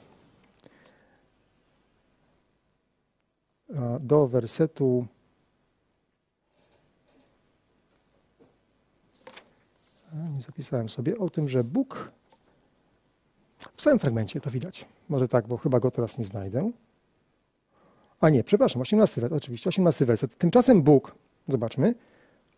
[4.00, 5.06] do wersetu
[10.36, 12.12] nie zapisałem sobie o tym, że Bóg
[13.58, 14.86] w całym fragmencie to widać.
[15.10, 16.72] Może tak, bo chyba go teraz nie znajdę.
[18.20, 20.38] A nie, przepraszam, 18 werset, oczywiście, 18 werset.
[20.38, 21.16] Tymczasem Bóg,
[21.48, 21.96] zobaczmy,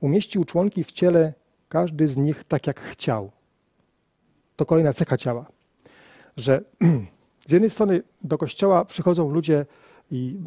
[0.02, 1.34] umieścił członki w ciele,
[1.70, 3.32] każdy z nich tak jak chciał
[4.56, 5.46] to kolejna cecha ciała,
[6.38, 6.62] że
[7.48, 9.66] z jednej strony do kościoła przychodzą ludzie
[10.12, 10.38] i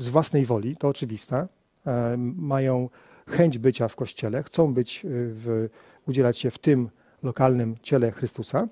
[0.00, 1.48] y, z własnej woli, to oczywiste,
[1.86, 2.88] e, mają
[3.28, 5.68] chęć bycia w kościele, chcą być, y, w,
[6.06, 6.90] udzielać się w tym
[7.22, 8.68] lokalnym ciele Chrystusa,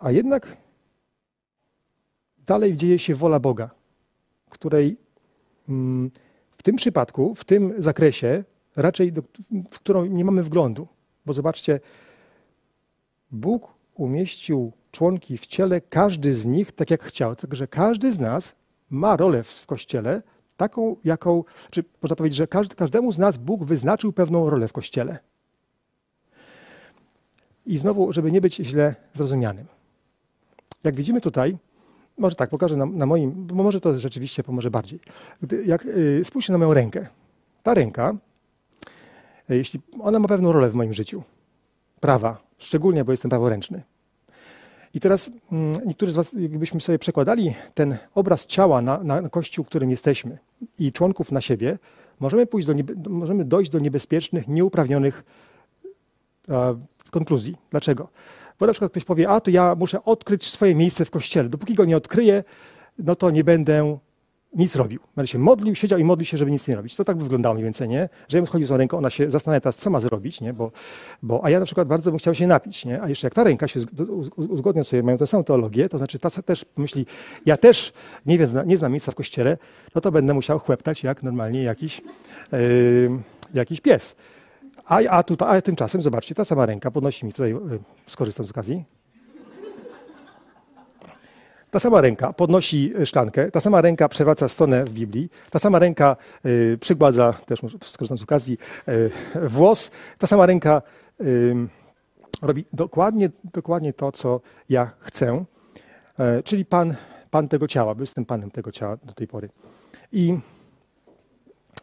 [0.00, 0.56] a jednak
[2.46, 3.70] dalej dzieje się wola Boga,
[4.50, 4.96] której
[5.68, 6.10] mm,
[6.56, 8.44] w tym przypadku, w tym zakresie,
[8.76, 9.22] raczej do,
[9.70, 10.88] w którą nie mamy wglądu.
[11.26, 11.80] Bo zobaczcie,
[13.32, 17.36] Bóg umieścił członki w ciele, każdy z nich tak jak chciał.
[17.36, 18.54] Także każdy z nas
[18.90, 20.22] ma rolę w kościele,
[20.56, 24.72] taką, jaką, czy można powiedzieć, że każdy, każdemu z nas Bóg wyznaczył pewną rolę w
[24.72, 25.18] kościele.
[27.66, 29.66] I znowu, żeby nie być źle zrozumianym.
[30.84, 31.56] Jak widzimy tutaj,
[32.18, 35.00] może tak, pokażę na, na moim, bo może to rzeczywiście pomoże bardziej.
[35.42, 37.06] Gdy, jak y, spójrzcie na moją rękę.
[37.62, 38.14] Ta ręka,
[39.50, 41.22] y, jeśli ona ma pewną rolę w moim życiu,
[42.00, 43.82] prawa, szczególnie, bo jestem praworęczny.
[44.94, 49.64] I teraz mm, niektórzy z Was, jakbyśmy sobie przekładali ten obraz ciała na, na kościół,
[49.64, 50.38] którym jesteśmy
[50.78, 51.78] i członków na siebie,
[52.20, 52.74] możemy, pójść do
[53.10, 55.24] możemy dojść do niebezpiecznych, nieuprawnionych
[56.48, 56.74] e,
[57.10, 57.56] konkluzji.
[57.70, 58.08] Dlaczego?
[58.58, 61.48] Bo na przykład ktoś powie, a to ja muszę odkryć swoje miejsce w kościele.
[61.48, 62.44] Dopóki go nie odkryję,
[62.98, 63.98] no to nie będę
[64.54, 65.00] nic robił.
[65.16, 66.96] Będę się modlił, siedział i modlił się, żeby nic nie robić.
[66.96, 68.08] To tak by wyglądało mniej więcej, nie?
[68.28, 70.52] Że ja chodził z tą ręką, ona się zastanawia teraz, co ma zrobić, nie?
[70.52, 70.72] Bo,
[71.22, 73.02] bo, a ja na przykład bardzo bym chciał się napić, nie?
[73.02, 73.80] A jeszcze jak ta ręka się
[74.36, 77.06] uzgodnią sobie, mają tę samą teologię, to znaczy ta też myśli,
[77.46, 77.92] ja też
[78.26, 79.58] nie, wiem, nie znam miejsca w kościele,
[79.94, 82.02] no to będę musiał chłeptać jak normalnie jakiś,
[82.52, 82.58] yy,
[83.54, 84.16] jakiś pies.
[84.84, 87.58] A, a, tutaj, a tymczasem, zobaczcie, ta sama ręka podnosi mi tutaj, yy,
[88.06, 88.84] skorzystam z okazji,
[91.72, 96.16] Ta sama ręka podnosi szklankę, ta sama ręka przewraca stronę w Biblii, ta sama ręka
[96.46, 98.58] y, przygładza, też skorzystam z okazji,
[98.88, 99.10] y,
[99.48, 100.82] włos, ta sama ręka
[101.20, 101.54] y,
[102.42, 105.44] robi dokładnie, dokładnie to, co ja chcę,
[106.44, 106.94] czyli pan,
[107.30, 109.48] pan tego ciała, bo jestem panem tego ciała do tej pory.
[110.12, 110.38] I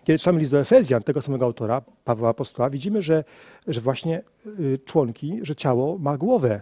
[0.03, 3.23] kiedy czytamy list do Efezjan, tego samego autora, Pawła Apostoła, widzimy, że,
[3.67, 4.21] że właśnie
[4.59, 6.61] y, członki, że ciało ma głowę.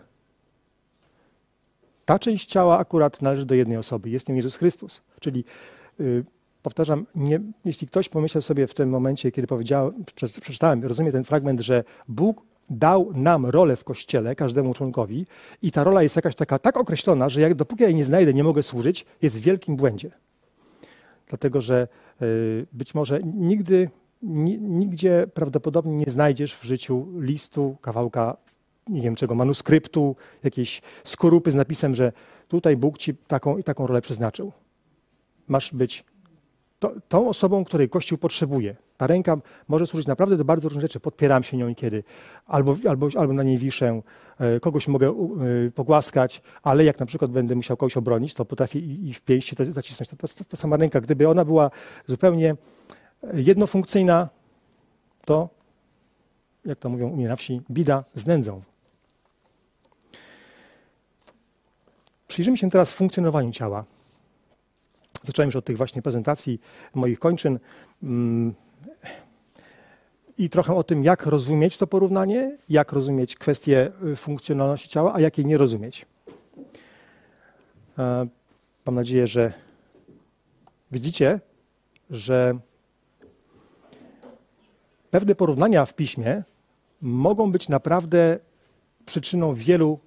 [2.07, 5.01] Ta część ciała akurat należy do jednej osoby, jest nią Jezus Chrystus.
[5.19, 5.43] Czyli
[5.99, 6.25] y,
[6.63, 9.47] powtarzam, nie, jeśli ktoś pomyślał sobie w tym momencie, kiedy
[10.15, 15.25] przeczytałem, rozumiem ten fragment, że Bóg dał nam rolę w kościele, każdemu członkowi,
[15.61, 18.33] i ta rola jest jakaś taka tak określona, że jak, dopóki ja jej nie znajdę,
[18.33, 20.11] nie mogę służyć, jest w wielkim błędzie.
[21.29, 21.87] Dlatego, że
[22.21, 23.89] y, być może nigdy,
[24.61, 28.37] nigdzie prawdopodobnie nie znajdziesz w życiu listu, kawałka
[28.89, 32.11] nie wiem czego, manuskryptu, jakiejś skorupy z napisem, że
[32.47, 34.51] tutaj Bóg ci taką i taką rolę przeznaczył.
[35.47, 36.05] Masz być
[36.79, 38.75] to, tą osobą, której Kościół potrzebuje.
[38.97, 40.99] Ta ręka może służyć naprawdę do bardzo różnych rzeczy.
[40.99, 42.03] Podpieram się nią kiedy,
[42.45, 44.01] albo, albo, albo na niej wiszę,
[44.39, 48.79] e, kogoś mogę e, pogłaskać, ale jak na przykład będę musiał kogoś obronić, to potrafię
[48.79, 50.09] i, i w pięści zacisnąć.
[50.09, 51.71] Ta, ta, ta sama ręka, gdyby ona była
[52.07, 52.55] zupełnie
[53.33, 54.29] jednofunkcyjna,
[55.25, 55.49] to,
[56.65, 58.61] jak to mówią u mnie na wsi, bida z nędzą.
[62.27, 63.85] Przyjrzyjmy się teraz funkcjonowaniu ciała.
[65.23, 66.61] Zacząłem już od tych właśnie prezentacji
[66.93, 67.59] moich kończyn
[68.03, 68.53] mm,
[70.37, 75.19] i trochę o tym, jak rozumieć to porównanie, jak rozumieć kwestię y, funkcjonalności ciała, a
[75.19, 76.05] jak jej nie rozumieć.
[77.99, 78.27] E,
[78.85, 79.53] mam nadzieję, że
[80.91, 81.39] widzicie,
[82.09, 82.59] że
[85.11, 86.43] pewne porównania w piśmie
[87.01, 88.39] mogą być naprawdę
[89.05, 89.99] przyczyną wielu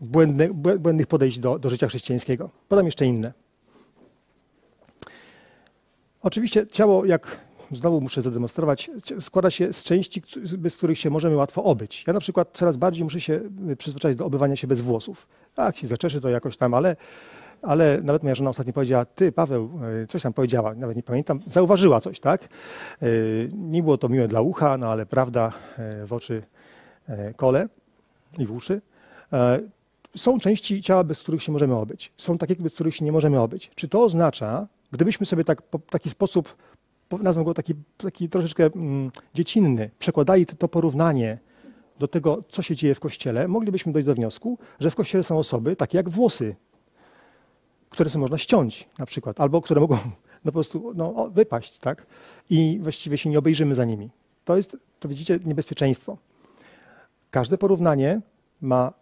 [0.00, 2.50] błędnych, błędnych podejść do, do życia chrześcijańskiego.
[2.68, 3.32] Podam jeszcze inne.
[6.22, 8.90] Oczywiście ciało, jak znowu muszę zademonstrować,
[9.20, 10.22] składa się z części,
[10.58, 12.04] bez których się możemy łatwo obyć.
[12.06, 13.40] Ja na przykład coraz bardziej muszę się
[13.70, 15.28] y, przyzwyczaić do obywania się bez włosów.
[15.58, 16.96] Jak się zaczeszy, to jakoś tam, ale,
[17.62, 19.70] ale nawet moja żona ostatnio powiedziała, ty Paweł,
[20.02, 22.48] y, coś tam powiedziała, nawet nie pamiętam, zauważyła coś, tak?
[23.02, 25.52] Y, nie było to miłe dla ucha, no ale prawda
[26.06, 26.42] w oczy
[27.36, 27.68] kole
[28.38, 28.80] i w uszy.
[30.16, 32.12] Są części ciała, bez których się możemy obyć.
[32.16, 33.70] Są takie, bez których się nie możemy obyć.
[33.74, 36.56] Czy to oznacza, gdybyśmy sobie tak, w taki sposób,
[37.20, 41.38] nazwę go taki, taki troszeczkę mm, dziecinny, przekładali to, porównanie
[41.98, 45.38] do tego, co się dzieje w Kościele, moglibyśmy dojść do wniosku, że w Kościele są
[45.38, 46.56] osoby takie jak włosy,
[47.90, 49.98] które sobie można ściąć na przykład, albo które mogą
[50.44, 52.06] no, po prostu no, wypaść, tak?
[52.50, 54.10] I właściwie się nie obejrzymy za nimi.
[54.44, 56.18] To jest, to widzicie, niebezpieczeństwo.
[57.30, 58.20] Każde porównanie
[58.60, 58.92] ma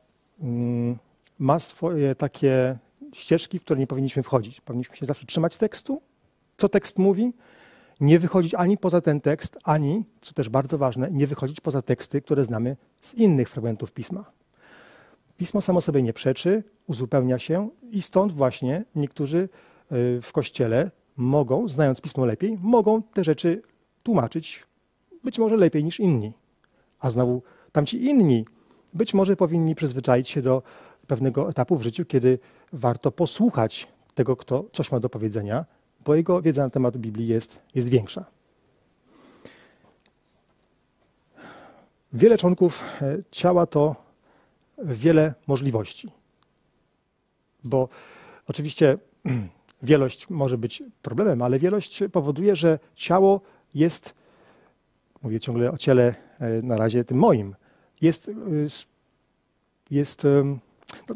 [1.38, 2.78] ma swoje takie
[3.12, 4.60] ścieżki, w które nie powinniśmy wchodzić.
[4.60, 6.02] Powinniśmy się zawsze trzymać tekstu,
[6.56, 7.32] co tekst mówi,
[8.00, 12.22] nie wychodzić ani poza ten tekst, ani, co też bardzo ważne, nie wychodzić poza teksty,
[12.22, 14.24] które znamy z innych fragmentów pisma.
[15.36, 19.48] Pismo samo sobie nie przeczy, uzupełnia się i stąd właśnie niektórzy
[19.92, 23.62] y, w kościele mogą, znając pismo lepiej, mogą te rzeczy
[24.02, 24.66] tłumaczyć
[25.24, 26.32] być może lepiej niż inni.
[27.00, 28.46] A znowu tamci inni
[28.94, 30.62] być może powinni przyzwyczaić się do
[31.06, 32.38] pewnego etapu w życiu, kiedy
[32.72, 35.64] warto posłuchać tego, kto coś ma do powiedzenia,
[36.04, 38.24] bo jego wiedza na temat Biblii jest, jest większa.
[42.12, 43.96] Wiele członków e, ciała to
[44.78, 46.12] wiele możliwości,
[47.64, 47.88] bo
[48.46, 48.98] oczywiście
[49.82, 53.40] wielość może być problemem, ale wielość powoduje, że ciało
[53.74, 54.14] jest,
[55.22, 57.54] mówię ciągle o ciele e, na razie tym moim,
[58.00, 58.32] jest, e,
[59.90, 60.26] jest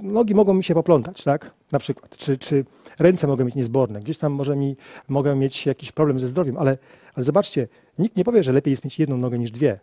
[0.03, 1.51] nogi mogą mi się poplątać, tak?
[1.73, 2.17] Na przykład.
[2.17, 2.65] Czy, czy
[2.99, 4.01] ręce mogą mieć niezborne.
[4.01, 4.77] Gdzieś tam może mi,
[5.09, 6.79] mogę mieć jakiś problem ze zdrowiem, ale,
[7.15, 7.69] ale zobaczcie,
[7.99, 9.79] nikt nie powie, że lepiej jest mieć jedną nogę niż dwie.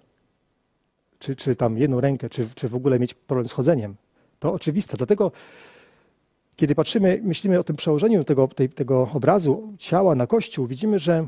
[1.19, 3.95] Czy, czy tam jedną rękę, czy, czy w ogóle mieć problem z chodzeniem.
[4.39, 4.97] To oczywiste.
[4.97, 5.31] Dlatego,
[6.55, 11.27] kiedy patrzymy, myślimy o tym przełożeniu tego, tej, tego obrazu ciała na kościół, widzimy, że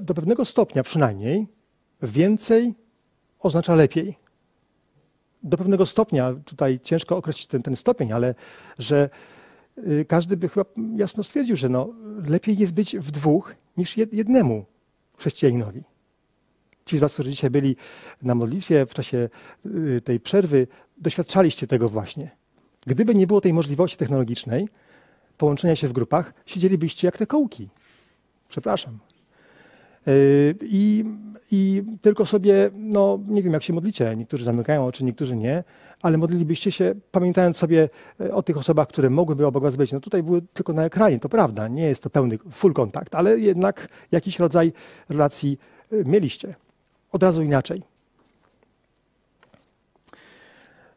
[0.00, 1.46] do pewnego stopnia przynajmniej
[2.02, 2.74] więcej
[3.38, 4.16] oznacza lepiej
[5.42, 8.34] do pewnego stopnia, tutaj ciężko określić ten, ten stopień, ale
[8.78, 9.10] że
[9.78, 10.66] y, każdy by chyba
[10.96, 11.88] jasno stwierdził, że no,
[12.28, 14.64] lepiej jest być w dwóch niż jednemu
[15.18, 15.82] chrześcijaninowi.
[16.84, 17.76] Ci z Was, którzy dzisiaj byli
[18.22, 19.28] na modlitwie w czasie
[19.66, 20.66] y, tej przerwy,
[20.98, 22.30] doświadczaliście tego właśnie.
[22.86, 24.68] Gdyby nie było tej możliwości technologicznej,
[25.38, 27.68] połączenia się w grupach, siedzielibyście jak te kołki.
[28.48, 28.98] Przepraszam.
[30.08, 31.04] Y, i,
[31.50, 35.64] i tylko sobie, no nie wiem jak się modlicie, niektórzy zamykają oczy, niektórzy nie,
[36.02, 37.88] ale modlilibyście się pamiętając sobie
[38.20, 39.92] y, o tych osobach, które mogłyby obok was być.
[39.92, 43.38] No tutaj były tylko na ekranie, to prawda, nie jest to pełny full kontakt, ale
[43.38, 44.72] jednak jakiś rodzaj
[45.08, 45.58] relacji
[45.92, 46.54] y, mieliście.
[47.12, 47.82] Od razu inaczej.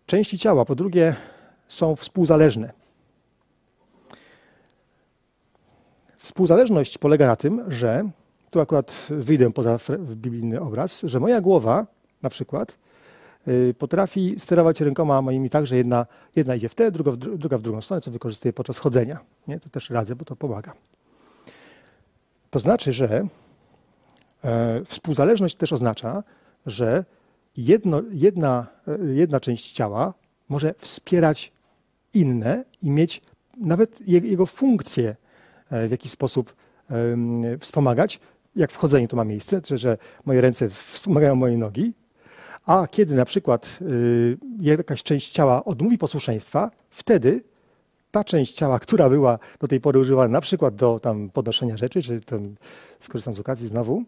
[0.05, 1.15] Części ciała, po drugie,
[1.67, 2.73] są współzależne.
[6.17, 8.09] Współzależność polega na tym, że
[8.51, 11.85] tu akurat wyjdę poza biblijny obraz, że moja głowa
[12.21, 12.77] na przykład
[13.47, 17.37] y, potrafi sterować rękoma moimi tak, że jedna, jedna idzie w tę, druga w, dru-
[17.37, 19.19] druga w drugą stronę, co wykorzystuję podczas chodzenia.
[19.47, 19.59] Nie?
[19.59, 20.73] To też radzę, bo to pomaga.
[22.49, 23.27] To znaczy, że
[24.43, 26.23] e, współzależność też oznacza,
[26.65, 27.05] że
[27.57, 30.13] jedno, jedna, e, jedna część ciała
[30.49, 31.51] może wspierać
[32.13, 33.21] inne i mieć
[33.57, 35.15] nawet je, jego funkcję
[35.69, 36.55] e, w jakiś sposób
[37.59, 38.19] wspomagać.
[38.59, 41.93] Jak w chodzeniu to ma miejsce, że, moje ręce wspomagają moje nogi,
[42.65, 47.43] a kiedy na przykład y, jakaś część ciała odmówi posłuszeństwa, wtedy
[48.11, 52.01] ta część ciała, która była do tej pory używana na przykład do tam podnoszenia rzeczy,
[52.01, 52.55] czy tam,
[52.99, 54.03] skorzystam z okazji znowu,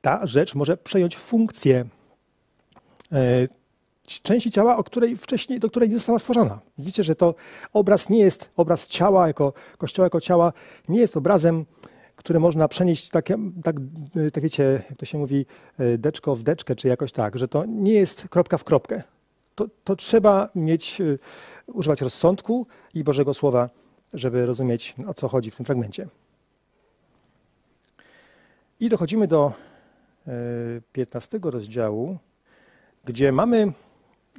[0.00, 1.84] ta rzecz może przejąć funkcję
[3.12, 3.48] e,
[4.08, 6.60] części ciała, o której wcześniej, do której nie została stworzona.
[6.78, 7.34] Widzicie, że to
[7.72, 10.52] obraz nie jest obraz ciała, jako kościoła jako ciała,
[10.88, 11.64] nie jest obrazem,
[12.16, 13.28] który można przenieść tak,
[13.64, 13.76] tak,
[14.16, 15.46] e, tak wiecie, jak to się mówi,
[15.78, 19.02] e, deczko w deczkę, czy jakoś tak, że to nie jest kropka w kropkę.
[19.54, 21.04] To, to trzeba mieć, e,
[21.66, 23.70] używać rozsądku i Bożego Słowa,
[24.14, 26.08] żeby rozumieć, o co chodzi w tym fragmencie.
[28.80, 29.52] I dochodzimy do
[30.26, 30.32] e,
[30.92, 32.18] 15 rozdziału,
[33.04, 33.72] gdzie mamy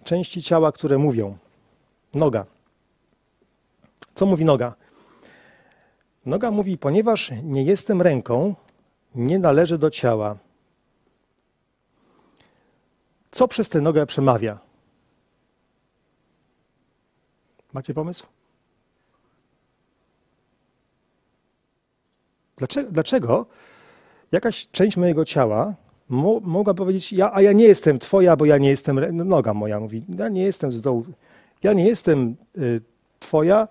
[0.04, 1.38] części ciała, które mówią.
[2.14, 2.46] Noga.
[4.14, 4.76] Co mówi noga?
[6.26, 8.56] Noga mówi, ponieważ nie jestem ręką,
[9.16, 10.38] nie należy do ciała.
[13.32, 14.60] Co przez tę nogę przemawia?
[17.74, 18.26] Macie pomysł?
[22.58, 23.46] Dlaczego, dlaczego
[24.32, 25.74] jakaś część mojego ciała
[26.10, 29.54] mo, mogła powiedzieć, ja, a ja nie jestem twoja, bo ja nie jestem, no, noga
[29.54, 31.06] moja mówi, ja nie jestem z dołu,
[31.64, 32.82] ja nie jestem y,
[33.20, 33.68] twoja,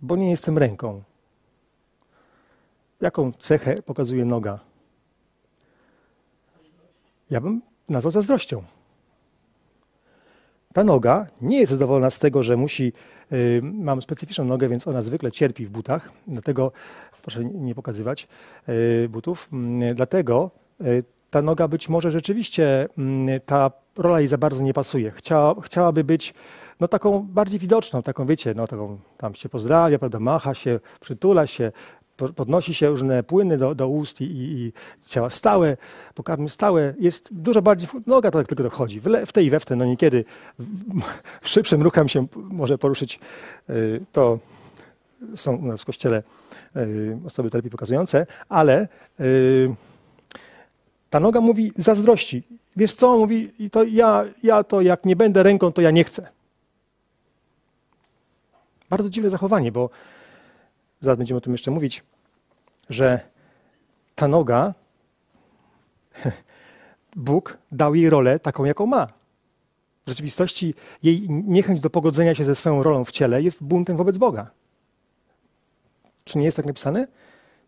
[0.00, 1.02] bo nie jestem ręką.
[3.00, 4.58] Jaką cechę pokazuje noga?
[7.30, 8.62] Ja bym nazwał zazdrością.
[10.72, 12.92] Ta noga nie jest zadowolona z tego, że musi,
[13.32, 16.72] y, mam specyficzną nogę, więc ona zwykle cierpi w butach, dlatego
[17.22, 18.28] proszę nie pokazywać
[18.68, 20.50] y, butów, Mm, dlatego
[21.30, 25.10] ta noga być może rzeczywiście, mm, ta rola jej za bardzo nie pasuje.
[25.10, 26.34] Chciała, chciałaby być
[26.80, 31.46] no, taką bardziej widoczną, taką wiecie, no, taką, tam się pozdrawia, prawda, macha się, przytula
[31.46, 31.72] się,
[32.16, 34.72] po- podnosi się różne płyny do, do ust i, i, i
[35.06, 35.76] ciała stałe,
[36.14, 36.94] pokarmy stałe.
[36.98, 39.76] Jest dużo bardziej, noga tak tylko dochodzi, w, le, w te i we w te,
[39.76, 40.24] no niekiedy
[40.58, 40.64] w,
[41.42, 43.20] w szybszym ruchem się może poruszyć.
[43.70, 44.38] y, To
[45.34, 46.22] są u nas w kościele
[46.76, 48.88] y, osoby lepiej pokazujące, ale
[51.16, 52.42] ta noga mówi zazdrości.
[52.76, 56.28] Wiesz co, mówi, to ja, ja to jak nie będę ręką, to ja nie chcę.
[58.90, 59.90] Bardzo dziwne zachowanie, bo
[61.00, 62.02] zaraz będziemy o tym jeszcze mówić,
[62.90, 63.20] że
[64.14, 64.74] ta noga,
[67.16, 69.06] Bóg dał jej rolę taką, jaką ma.
[70.06, 74.18] W rzeczywistości jej niechęć do pogodzenia się ze swoją rolą w ciele jest buntem wobec
[74.18, 74.50] Boga.
[76.24, 77.06] Czy nie jest tak napisane?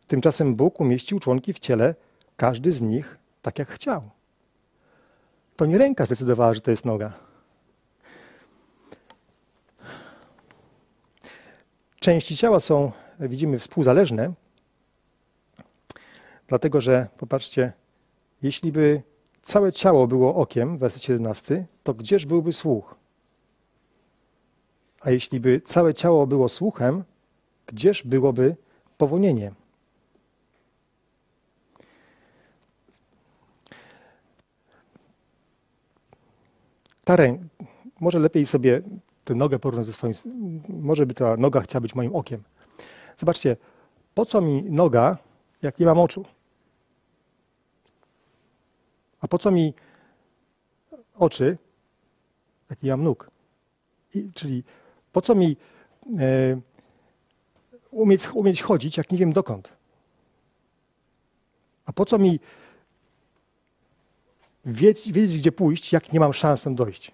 [0.07, 1.95] Tymczasem Bóg umieścił członki w ciele,
[2.37, 4.11] każdy z nich tak, jak chciał.
[5.57, 7.13] To nie ręka zdecydowała, że to jest noga.
[12.01, 14.33] Części ciała są, widzimy, współzależne,
[16.47, 17.73] dlatego że, popatrzcie,
[18.43, 19.03] jeśli by
[19.43, 22.95] całe ciało było okiem, werset 17, to gdzież byłby słuch?
[25.01, 27.05] A jeśli by całe ciało było słuchem,
[27.67, 28.57] gdzież byłoby
[28.99, 29.53] powonienie?
[37.09, 37.45] Ta ręka,
[38.01, 38.83] może lepiej sobie
[39.25, 40.13] tę nogę porównać ze swoim,
[40.69, 42.43] może by ta noga chciała być moim okiem.
[43.17, 43.57] Zobaczcie,
[44.15, 45.19] po co mi noga,
[45.63, 46.25] jak nie mam oczu?
[49.21, 49.75] A po co mi
[51.19, 51.59] oczy,
[52.71, 53.31] jak nie mam nóg?
[54.15, 54.65] I, czyli
[55.13, 55.57] po co mi
[56.19, 56.61] e,
[57.91, 59.73] umieć, umieć chodzić, jak nie wiem dokąd?
[61.87, 62.41] A po co mi
[64.65, 67.13] wiedzieć, wiedzieć, gdzie pójść, jak nie mam szans tam dojść?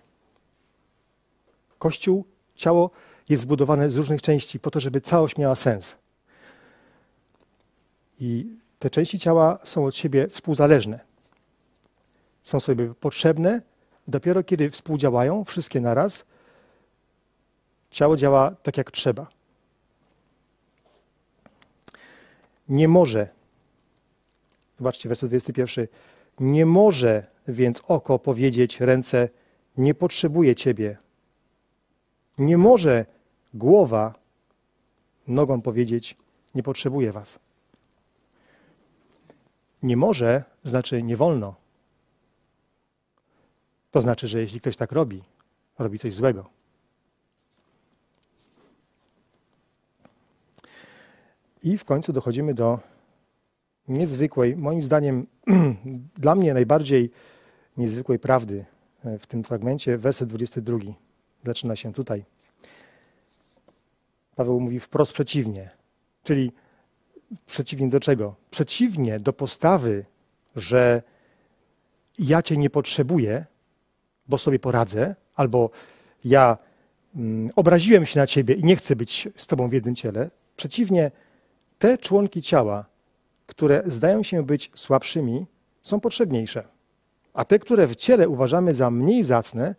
[1.78, 2.24] Kościół,
[2.54, 2.90] ciało
[3.28, 5.96] jest zbudowane z różnych części po to, żeby całość miała sens.
[8.20, 8.46] I
[8.78, 11.00] te części ciała są od siebie współzależne.
[12.42, 13.60] Są sobie potrzebne.
[14.08, 16.24] Dopiero kiedy współdziałają, wszystkie naraz,
[17.90, 19.26] ciało działa tak jak trzeba.
[22.68, 23.28] Nie może,
[24.78, 25.86] zobaczcie, werset 21,
[26.40, 29.28] nie może więc oko powiedzieć ręce,
[29.76, 30.98] nie potrzebuje ciebie.
[32.38, 33.06] Nie może
[33.54, 34.14] głowa
[35.26, 36.16] nogą powiedzieć,
[36.54, 37.38] nie potrzebuje was.
[39.82, 41.54] Nie może znaczy nie wolno.
[43.90, 45.22] To znaczy, że jeśli ktoś tak robi,
[45.78, 46.50] robi coś złego.
[51.62, 52.78] I w końcu dochodzimy do
[53.88, 55.26] niezwykłej, moim zdaniem,
[56.16, 57.10] dla mnie najbardziej
[57.76, 58.64] niezwykłej prawdy
[59.04, 60.78] e, w tym fragmencie, werset 22.
[61.44, 62.24] Zaczyna się tutaj.
[64.36, 65.70] Paweł mówi wprost przeciwnie,
[66.22, 66.52] czyli
[67.46, 68.34] przeciwnie do czego?
[68.50, 70.04] Przeciwnie do postawy,
[70.56, 71.02] że
[72.18, 73.44] ja cię nie potrzebuję,
[74.28, 75.70] bo sobie poradzę, albo
[76.24, 76.58] ja
[77.16, 80.30] mm, obraziłem się na ciebie i nie chcę być z tobą w jednym ciele.
[80.56, 81.10] Przeciwnie,
[81.78, 82.86] te członki ciała,
[83.46, 85.46] które zdają się być słabszymi,
[85.82, 86.73] są potrzebniejsze.
[87.34, 89.74] A te, które w ciele uważamy za mniej zacne,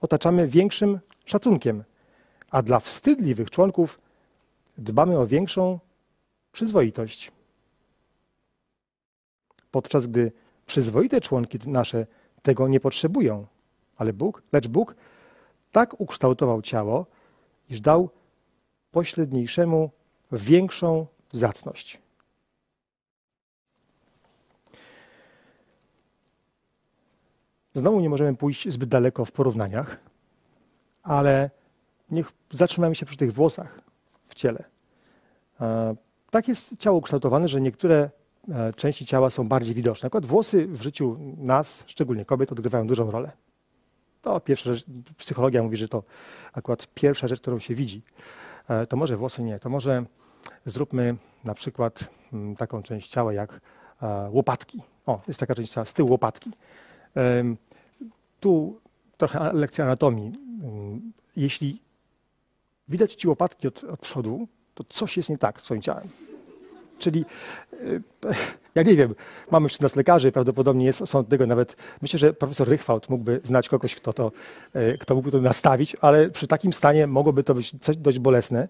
[0.00, 1.84] otaczamy większym szacunkiem.
[2.50, 4.00] A dla wstydliwych członków
[4.78, 5.78] dbamy o większą
[6.52, 7.32] przyzwoitość.
[9.70, 10.32] Podczas gdy
[10.66, 12.06] przyzwoite członki nasze
[12.42, 13.46] tego nie potrzebują,
[13.96, 14.94] ale Bóg, lecz Bóg
[15.72, 17.06] tak ukształtował ciało,
[17.70, 18.10] iż dał
[18.90, 19.90] pośredniejszemu
[20.32, 22.03] większą zacność.
[27.74, 29.98] Znowu nie możemy pójść zbyt daleko w porównaniach,
[31.02, 31.50] ale
[32.10, 33.80] niech zatrzymamy się przy tych włosach
[34.28, 34.64] w ciele.
[35.60, 35.96] E,
[36.30, 38.10] tak jest ciało ukształtowane, że niektóre
[38.48, 40.06] e, części ciała są bardziej widoczne.
[40.06, 43.32] Akurat włosy w życiu nas, szczególnie kobiet, odgrywają dużą rolę.
[44.22, 46.02] To pierwsza rzecz, psychologia mówi, że to
[46.52, 48.02] akurat pierwsza rzecz, którą się widzi.
[48.68, 50.04] E, to może włosy nie, to może
[50.66, 53.60] zróbmy na przykład mm, taką część ciała jak
[54.30, 54.82] łopatki.
[55.06, 56.50] O, jest taka część ciała z tyłu łopatki.
[58.40, 58.80] Tu
[59.16, 60.32] trochę lekcja anatomii.
[61.36, 61.80] Jeśli
[62.88, 66.08] widać ci łopatki od, od przodu, to coś jest nie tak z twoim ciałem.
[66.98, 67.24] Czyli
[67.72, 68.34] e,
[68.74, 69.14] ja nie wiem,
[69.50, 73.68] mamy wśród nas lekarzy, prawdopodobnie jest, są tego nawet, myślę, że profesor Rychwałt mógłby znać
[73.68, 74.32] kogoś, kto, to,
[74.72, 78.68] e, kto mógłby to nastawić, ale przy takim stanie mogłoby to być coś dość bolesne.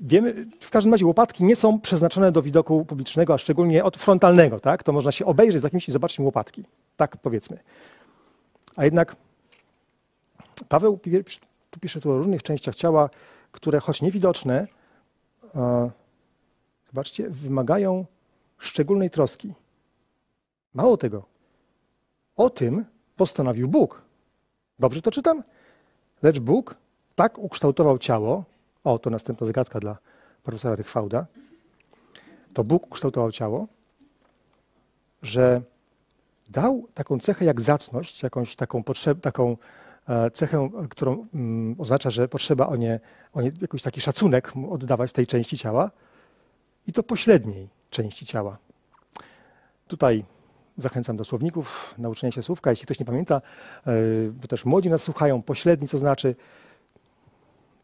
[0.00, 4.60] Wiemy, w każdym razie łopatki nie są przeznaczone do widoku publicznego, a szczególnie od frontalnego,
[4.60, 4.82] tak?
[4.82, 6.64] To można się obejrzeć za kimś i zobaczyć łopatki.
[6.98, 7.58] Tak powiedzmy.
[8.76, 9.16] A jednak
[10.68, 11.00] Paweł
[11.70, 13.10] tu pisze tu o różnych częściach ciała,
[13.52, 14.66] które choć niewidoczne,
[16.86, 18.06] zobaczcie, wymagają
[18.58, 19.54] szczególnej troski.
[20.74, 21.24] Mało tego,
[22.36, 22.84] o tym
[23.16, 24.02] postanowił Bóg.
[24.78, 25.42] Dobrze to czytam?
[26.22, 26.74] Lecz Bóg
[27.14, 28.44] tak ukształtował ciało,
[28.84, 29.98] o to następna zagadka dla
[30.42, 31.26] profesora Rychwałda,
[32.54, 33.66] to Bóg ukształtował ciało,
[35.22, 35.62] że
[36.48, 39.56] dał taką cechę jak zacność, jakąś taką, potrzeb, taką
[40.08, 43.00] e, cechę, którą mm, oznacza, że potrzeba o nie,
[43.32, 45.90] o nie jakiś taki szacunek oddawać tej części ciała
[46.86, 48.58] i to pośredniej części ciała.
[49.88, 50.24] Tutaj
[50.78, 52.70] zachęcam do słowników, nauczenia się słówka.
[52.70, 53.40] Jeśli ktoś nie pamięta,
[53.86, 53.92] e,
[54.30, 56.36] bo też młodzi nas słuchają, pośredni co znaczy.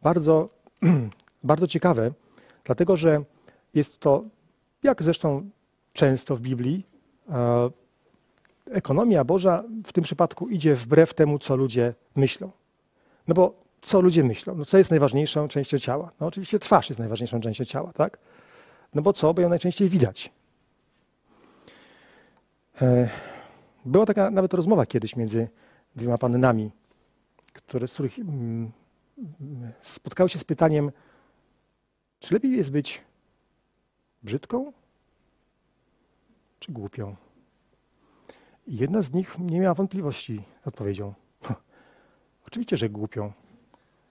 [0.02, 0.48] Bardzo,
[1.42, 2.12] bardzo ciekawe,
[2.64, 3.24] dlatego że
[3.74, 4.24] jest to,
[4.82, 5.50] jak zresztą
[5.92, 6.86] często w Biblii,
[7.28, 7.70] e,
[8.70, 12.50] ekonomia Boża w tym przypadku idzie wbrew temu, co ludzie myślą.
[13.28, 14.54] No bo co ludzie myślą?
[14.54, 16.10] No co jest najważniejszą częścią ciała?
[16.20, 18.18] No oczywiście twarz jest najważniejszą częścią ciała, tak?
[18.94, 19.34] No bo co?
[19.34, 20.32] Bo ją najczęściej widać.
[22.82, 23.08] E,
[23.84, 25.48] była taka nawet rozmowa kiedyś między
[25.96, 26.70] dwiema pannami,
[27.52, 28.72] które, z których mm,
[29.80, 30.92] spotkały się z pytaniem,
[32.18, 33.02] czy lepiej jest być
[34.22, 34.72] brzydką,
[36.60, 37.16] czy głupią?
[38.66, 41.14] Jedna z nich nie miała wątpliwości z odpowiedzią.
[42.46, 43.32] Oczywiście, że głupią.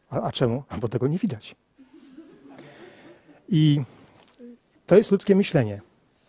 [0.09, 0.63] A, a czemu?
[0.81, 1.55] Bo tego nie widać.
[3.49, 3.81] I
[4.85, 5.81] to jest ludzkie myślenie.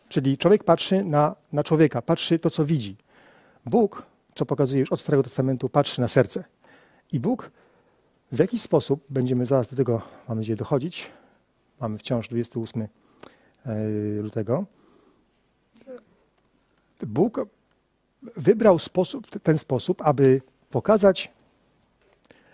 [0.08, 2.96] Czyli człowiek patrzy na, na człowieka, patrzy to, co widzi.
[3.66, 6.44] Bóg, co pokazuje już od Starego Testamentu, patrzy na serce.
[7.12, 7.50] I Bóg
[8.32, 11.10] w jakiś sposób, będziemy zaraz do tego, mam nadzieję, dochodzić,
[11.80, 12.88] mamy wciąż 28 e,
[14.22, 14.64] lutego,
[17.06, 17.40] Bóg
[18.36, 21.32] wybrał sposób, ten sposób, aby pokazać,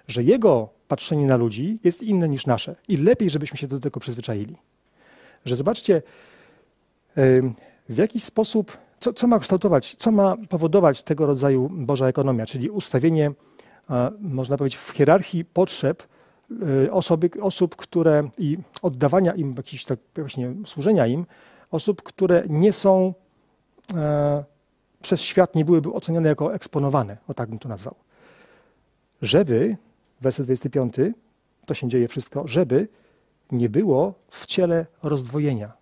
[0.08, 4.00] że Jego patrzenie na ludzi jest inne niż nasze i lepiej, żebyśmy się do tego
[4.00, 4.56] przyzwyczaili.
[5.44, 6.02] Że zobaczcie,
[7.88, 12.70] W jaki sposób, co, co ma kształtować, co ma powodować tego rodzaju Boża ekonomia, czyli
[12.70, 13.30] ustawienie,
[13.90, 16.02] e, można powiedzieć, w hierarchii potrzeb
[16.84, 21.26] y, osoby, osób, które i oddawania im jakiś tak właśnie służenia im,
[21.70, 23.14] osób, które nie są
[23.94, 24.44] e,
[25.02, 27.94] przez świat nie byłyby ocenione jako eksponowane, o tak bym to nazwał.
[29.22, 29.76] Żeby,
[30.20, 30.94] werset 25,
[31.66, 32.88] to się dzieje wszystko, żeby
[33.52, 35.72] nie było w ciele rozdwojenia.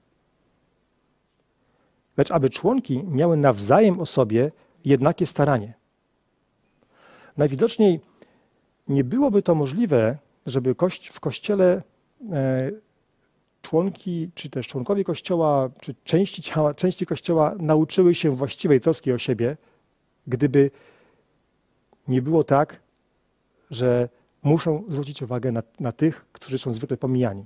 [2.17, 4.51] Lecz aby członki miały nawzajem o sobie
[4.85, 5.75] jednakie staranie.
[7.37, 8.01] Najwidoczniej
[8.89, 11.83] nie byłoby to możliwe, żeby kość, w kościele
[12.33, 12.71] e,
[13.69, 19.19] członki, czy też członkowie kościoła, czy części ciała, części kościoła nauczyły się właściwej troski o
[19.19, 19.57] siebie,
[20.27, 20.71] gdyby
[22.09, 22.81] nie było tak,
[23.71, 24.09] że
[24.43, 27.45] muszą zwrócić uwagę na, na tych, którzy są zwykle pomijani.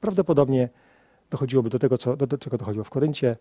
[0.00, 0.68] Prawdopodobnie
[1.30, 3.36] dochodziłoby do tego, co, do, do czego dochodziło w Koryncie,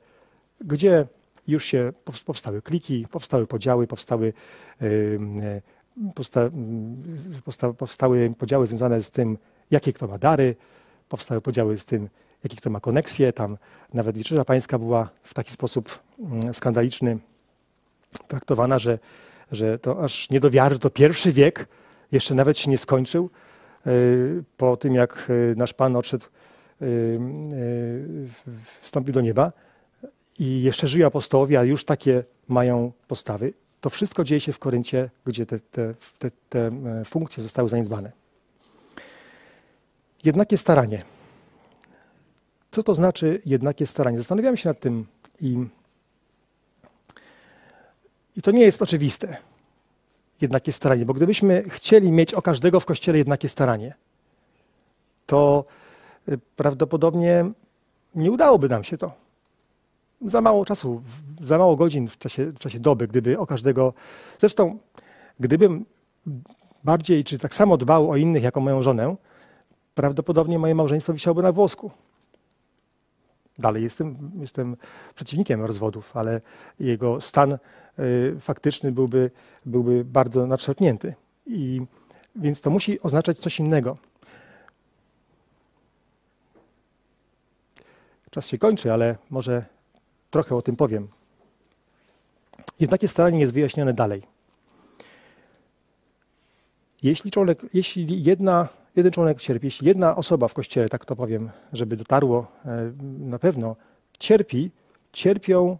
[0.61, 1.07] gdzie
[1.47, 4.33] już się pow- powstały kliki, powstały podziały, powstały,
[4.81, 5.61] e,
[6.15, 6.49] powsta,
[7.45, 9.37] powsta, powstały podziały związane z tym,
[9.71, 10.55] jakie kto ma dary,
[11.09, 12.09] powstały podziały z tym,
[12.43, 13.33] jaki kto ma koneksje.
[13.33, 13.57] Tam
[13.93, 17.17] nawet wieczerza pańska była w taki sposób mm, skandaliczny
[18.27, 18.99] traktowana, że,
[19.51, 21.67] że to aż nie do wiary, to pierwszy wiek
[22.11, 23.29] jeszcze nawet się nie skończył
[23.87, 26.25] y, po tym, jak y, nasz Pan odszedł,
[26.81, 27.19] y,
[28.81, 29.51] wstąpił do nieba
[30.39, 33.53] i jeszcze żyją apostołowie, a już takie mają postawy.
[33.81, 38.11] To wszystko dzieje się w Koryncie, gdzie te, te, te, te e, funkcje zostały zaniedbane.
[40.23, 41.03] Jednakie staranie.
[42.71, 44.17] Co to znaczy jednakie staranie?
[44.17, 45.05] Zastanawiałem się nad tym
[45.41, 45.65] i,
[48.35, 49.37] i to nie jest oczywiste.
[50.41, 53.93] Jednakie staranie, bo gdybyśmy chcieli mieć o każdego w kościele jednakie staranie,
[55.25, 55.65] to
[56.29, 57.45] y, prawdopodobnie
[58.15, 59.11] nie udałoby nam się to.
[60.25, 61.01] Za mało czasu,
[61.41, 63.93] za mało godzin w czasie, w czasie doby, gdyby o każdego.
[64.39, 64.77] Zresztą,
[65.39, 65.85] gdybym
[66.83, 69.15] bardziej czy tak samo dbał o innych jako moją żonę,
[69.97, 71.91] prawdopodobnie moje małżeństwo wisiałoby na włosku.
[73.59, 74.77] Dalej jestem, jestem
[75.15, 76.41] przeciwnikiem rozwodów, ale
[76.79, 77.57] jego stan
[77.99, 79.31] y, faktyczny byłby,
[79.65, 81.13] byłby bardzo nadszarpnięty.
[81.45, 81.81] I,
[82.35, 83.97] więc to musi oznaczać coś innego.
[88.31, 89.65] Czas się kończy, ale może
[90.31, 91.07] trochę o tym powiem.
[92.79, 94.23] Jednakie staranie jest wyjaśnione dalej.
[97.03, 98.67] Jeśli, członek, jeśli jedna,
[98.97, 103.39] jeden członek cierpi, jeśli jedna osoba w kościele, tak to powiem, żeby dotarło e, na
[103.39, 103.75] pewno,
[104.19, 104.71] cierpi,
[105.13, 105.77] cierpią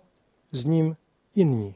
[0.52, 0.96] z nim
[1.36, 1.74] inni.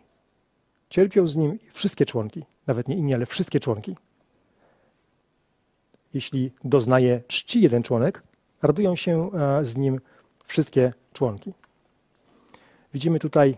[0.89, 3.95] Cierpią z nim wszystkie członki, nawet nie inni, ale wszystkie członki.
[6.13, 8.23] Jeśli doznaje czci jeden członek,
[8.61, 9.99] radują się e, z nim
[10.45, 11.53] wszystkie członki.
[12.93, 13.57] Widzimy tutaj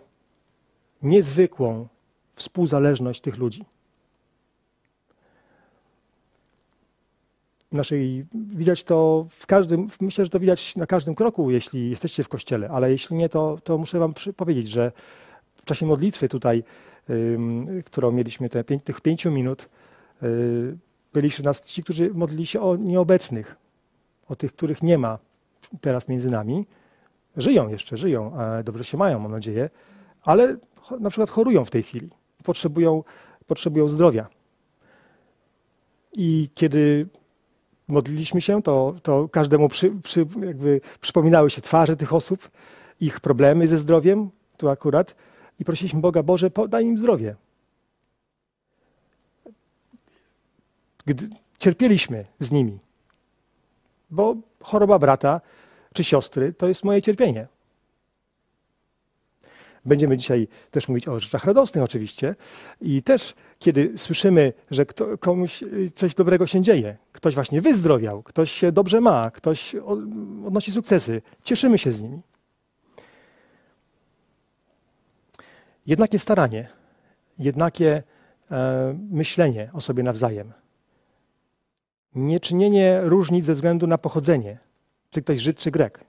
[1.02, 1.88] niezwykłą
[2.36, 3.66] współzależność tych ludzi.
[7.74, 12.30] Naszej, widać to w każdym, myślę, że to widać na każdym kroku, jeśli jesteście w
[12.30, 14.92] kościele, ale jeśli nie, to, to muszę Wam powiedzieć, że
[15.56, 16.64] w czasie modlitwy tutaj,
[17.10, 19.70] ym, którą mieliśmy te tych pięciu minut,
[20.24, 20.78] y,
[21.14, 23.56] byli wśród nas ci, którzy modlili się o nieobecnych,
[24.28, 25.20] o tych, których nie ma
[25.82, 26.66] teraz między nami.
[27.38, 28.32] Żyją jeszcze, żyją,
[28.64, 29.70] dobrze się mają, mam nadzieję,
[30.24, 30.58] ale
[31.00, 32.10] na przykład chorują w tej chwili,
[32.44, 33.04] potrzebują,
[33.48, 34.28] potrzebują zdrowia.
[36.14, 37.08] I kiedy
[37.88, 40.26] modliliśmy się, to, to każdemu przy, przy,
[41.02, 42.50] przypominały się twarze tych osób,
[43.00, 45.16] ich problemy ze zdrowiem, tu akurat,
[45.60, 47.36] i prosiliśmy Boga, Boże, daj im zdrowie.
[51.06, 51.30] Gdy
[51.60, 52.80] cierpieliśmy z nimi,
[54.10, 55.42] bo choroba brata
[55.94, 57.48] czy siostry to jest moje cierpienie.
[59.86, 62.36] Będziemy dzisiaj też mówić o rzeczach radosnych oczywiście
[62.82, 68.24] i też kiedy słyszymy, że kto, komuś y, coś dobrego się dzieje, ktoś właśnie wyzdrowiał,
[68.24, 69.76] ktoś się dobrze ma, ktoś
[70.46, 72.22] odnosi sukcesy, cieszymy się z nimi.
[75.86, 76.70] Jednakie staranie,
[77.40, 78.04] jednakie
[78.52, 80.54] e, myślenie o sobie nawzajem.
[82.16, 84.58] Nieczynienie różnic ze względu na pochodzenie,
[85.10, 86.06] czy ktoś Żyd, czy Grek,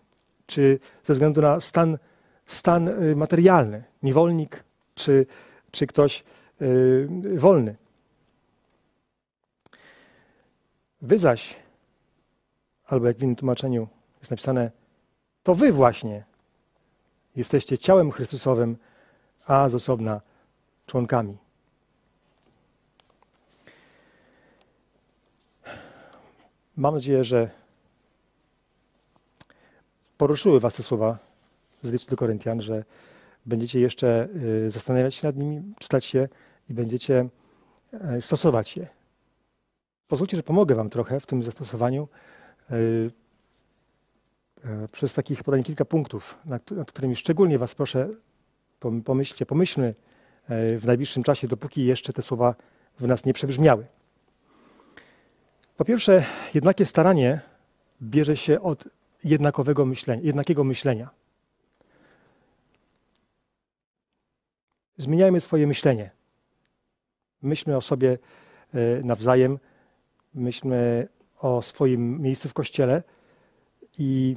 [0.47, 1.99] czy ze względu na stan,
[2.47, 4.65] stan y, materialny, niewolnik,
[4.95, 5.27] czy,
[5.71, 6.25] czy ktoś
[6.63, 7.77] y, wolny.
[11.03, 11.57] Wy zaś,
[12.87, 13.89] albo jak w innym tłumaczeniu
[14.19, 14.71] jest napisane,
[15.43, 16.25] to wy właśnie
[17.37, 18.77] jesteście ciałem Chrystusowym,
[19.47, 20.21] a z osobna
[20.87, 21.37] członkami.
[26.77, 27.51] Mam nadzieję, że
[30.19, 31.19] poruszyły Was te słowa
[31.87, 32.85] z listu do Koryntian, że
[33.47, 34.29] będziecie jeszcze
[34.67, 36.29] y, zastanawiać się nad nimi, czytać je
[36.69, 37.29] i będziecie
[38.19, 38.87] y, stosować je.
[40.09, 42.09] Pozwólcie, że pomogę Wam trochę w tym zastosowaniu
[42.71, 43.11] y,
[44.93, 46.39] przez takich podanie kilka punktów,
[46.71, 48.09] nad którymi szczególnie Was proszę
[49.05, 49.95] pomyślcie, pomyślmy
[50.49, 52.55] w najbliższym czasie, dopóki jeszcze te słowa
[53.01, 53.87] w nas nie przebrzmiały.
[55.77, 56.25] Po pierwsze,
[56.55, 57.41] jednakie staranie
[58.03, 58.89] bierze się od
[59.25, 61.11] jednakowego myślenia, jednakiego myślenia.
[64.97, 66.11] Zmieniajmy swoje myślenie.
[67.43, 68.19] Myślmy o sobie
[68.75, 69.59] e, nawzajem,
[70.35, 73.03] myślmy o swoim miejscu w kościele
[73.99, 74.37] i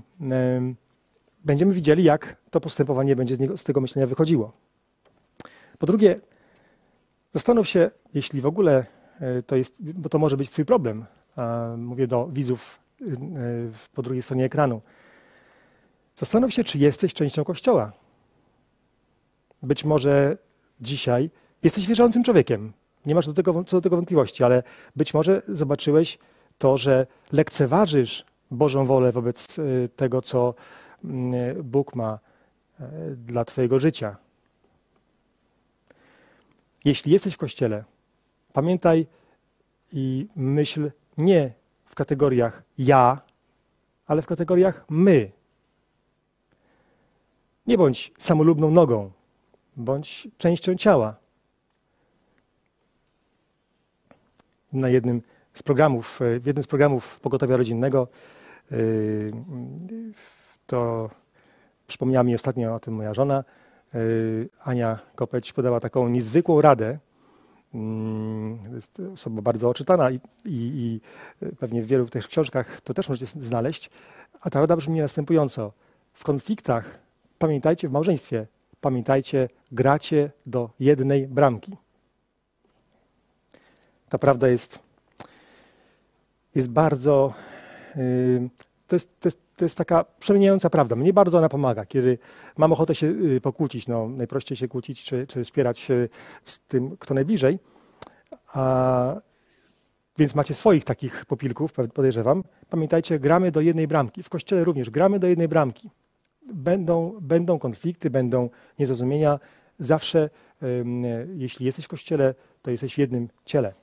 [1.43, 4.51] będziemy widzieli, jak to postępowanie będzie z, niego, z tego myślenia wychodziło.
[5.77, 6.19] Po drugie,
[7.33, 8.85] zastanów się, jeśli w ogóle
[9.19, 11.05] e, to jest, bo to może być Twój problem.
[11.77, 13.05] Mówię do widzów e,
[13.93, 14.81] po drugiej stronie ekranu.
[16.15, 17.91] Zastanów się, czy jesteś częścią Kościoła.
[19.63, 20.37] Być może
[20.81, 21.29] dzisiaj
[21.63, 22.73] jesteś wierzącym człowiekiem.
[23.05, 24.63] Nie masz do tego, co do tego wątpliwości, ale
[24.95, 26.17] być może zobaczyłeś
[26.57, 30.53] to, że lekceważysz Bożą wolę wobec y, tego, co
[31.03, 32.19] mm, Bóg ma
[32.79, 32.83] y,
[33.15, 34.17] dla Twojego życia.
[36.85, 37.83] Jeśli jesteś w kościele,
[38.53, 39.07] pamiętaj
[39.93, 41.53] i myśl nie
[41.85, 43.21] w kategoriach ja,
[44.07, 45.31] ale w kategoriach my.
[47.67, 49.11] Nie bądź samolubną nogą,
[49.77, 51.15] bądź częścią ciała.
[54.73, 55.21] Na jednym
[55.53, 58.07] z programów, w jednym z programów pogotowia rodzinnego
[58.71, 59.31] yy,
[60.67, 61.09] to
[61.87, 63.43] przypomniała mi ostatnio o tym moja żona.
[63.93, 66.99] Yy, Ania Kopeć podała taką niezwykłą radę.
[67.73, 67.79] Yy,
[68.75, 70.19] jest osoba bardzo oczytana i, i,
[70.51, 70.99] i
[71.59, 73.89] pewnie w wielu tych książkach to też możecie znaleźć.
[74.41, 75.71] A ta rada brzmi następująco.
[76.13, 76.99] W konfliktach
[77.39, 78.47] pamiętajcie w małżeństwie,
[78.81, 81.77] pamiętajcie, gracie do jednej bramki.
[84.09, 84.79] Ta prawda jest,
[86.55, 87.33] jest bardzo.
[87.95, 88.49] Yy,
[88.87, 90.95] to, jest, to, jest, to jest taka przemieniająca prawda.
[90.95, 92.17] Mnie bardzo ona pomaga, kiedy
[92.57, 93.87] mam ochotę się yy, pokłócić.
[93.87, 96.07] No, najprościej się kłócić czy, czy wspierać się
[96.45, 97.59] z tym, kto najbliżej.
[98.53, 99.15] A,
[100.17, 102.43] więc macie swoich takich popilków, podejrzewam.
[102.69, 104.23] Pamiętajcie, gramy do jednej bramki.
[104.23, 105.89] W kościele również gramy do jednej bramki
[106.53, 109.39] będą, będą konflikty, będą niezrozumienia.
[109.79, 110.29] Zawsze,
[111.35, 113.73] jeśli jesteś w kościele, to jesteś w jednym ciele.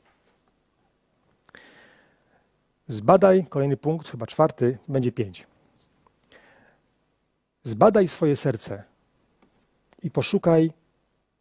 [2.86, 5.46] Zbadaj, kolejny punkt, chyba czwarty, będzie pięć.
[7.62, 8.84] Zbadaj swoje serce
[10.02, 10.72] i poszukaj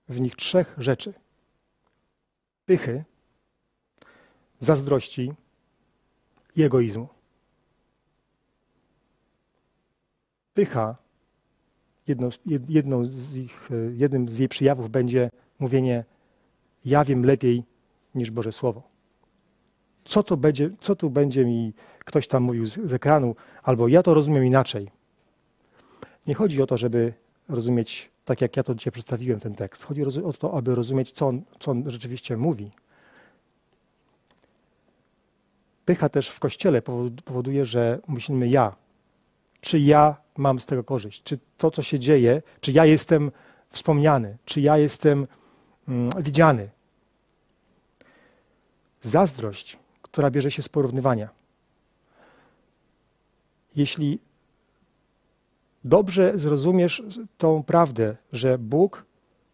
[0.09, 1.13] w nich trzech rzeczy:
[2.65, 3.03] pychy,
[4.59, 5.34] zazdrości
[6.55, 7.07] i egoizmu.
[10.53, 10.95] Pycha
[12.08, 12.30] jedną,
[12.70, 15.30] jedną z ich, e, jednym z jej przyjawów będzie
[15.60, 16.06] mówienie:
[16.86, 17.64] Ja wiem lepiej
[18.16, 18.84] niż Boże Słowo.
[20.06, 21.74] Co, to będzie, co tu będzie mi
[22.06, 24.91] ktoś tam mówił z, z ekranu, albo ja to rozumiem inaczej.
[26.28, 27.14] Nie chodzi o to, żeby
[27.49, 29.84] rozumieć tak, jak ja to dzisiaj przedstawiłem, ten tekst.
[29.84, 32.72] Chodzi o to, aby rozumieć, co on, co on rzeczywiście mówi.
[35.86, 36.82] Pycha też w kościele
[37.26, 38.76] powoduje, że myślimy ja,
[39.64, 43.32] czy ja mam z tego korzyść, czy to, co się dzieje, czy ja jestem
[43.70, 45.28] wspomniany, czy ja jestem
[45.88, 46.70] mm, widziany.
[49.01, 51.30] Zazdrość, która bierze się z porównywania.
[53.76, 54.20] Jeśli
[55.84, 57.03] dobrze zrozumiesz
[57.38, 59.05] tą prawdę, że Bóg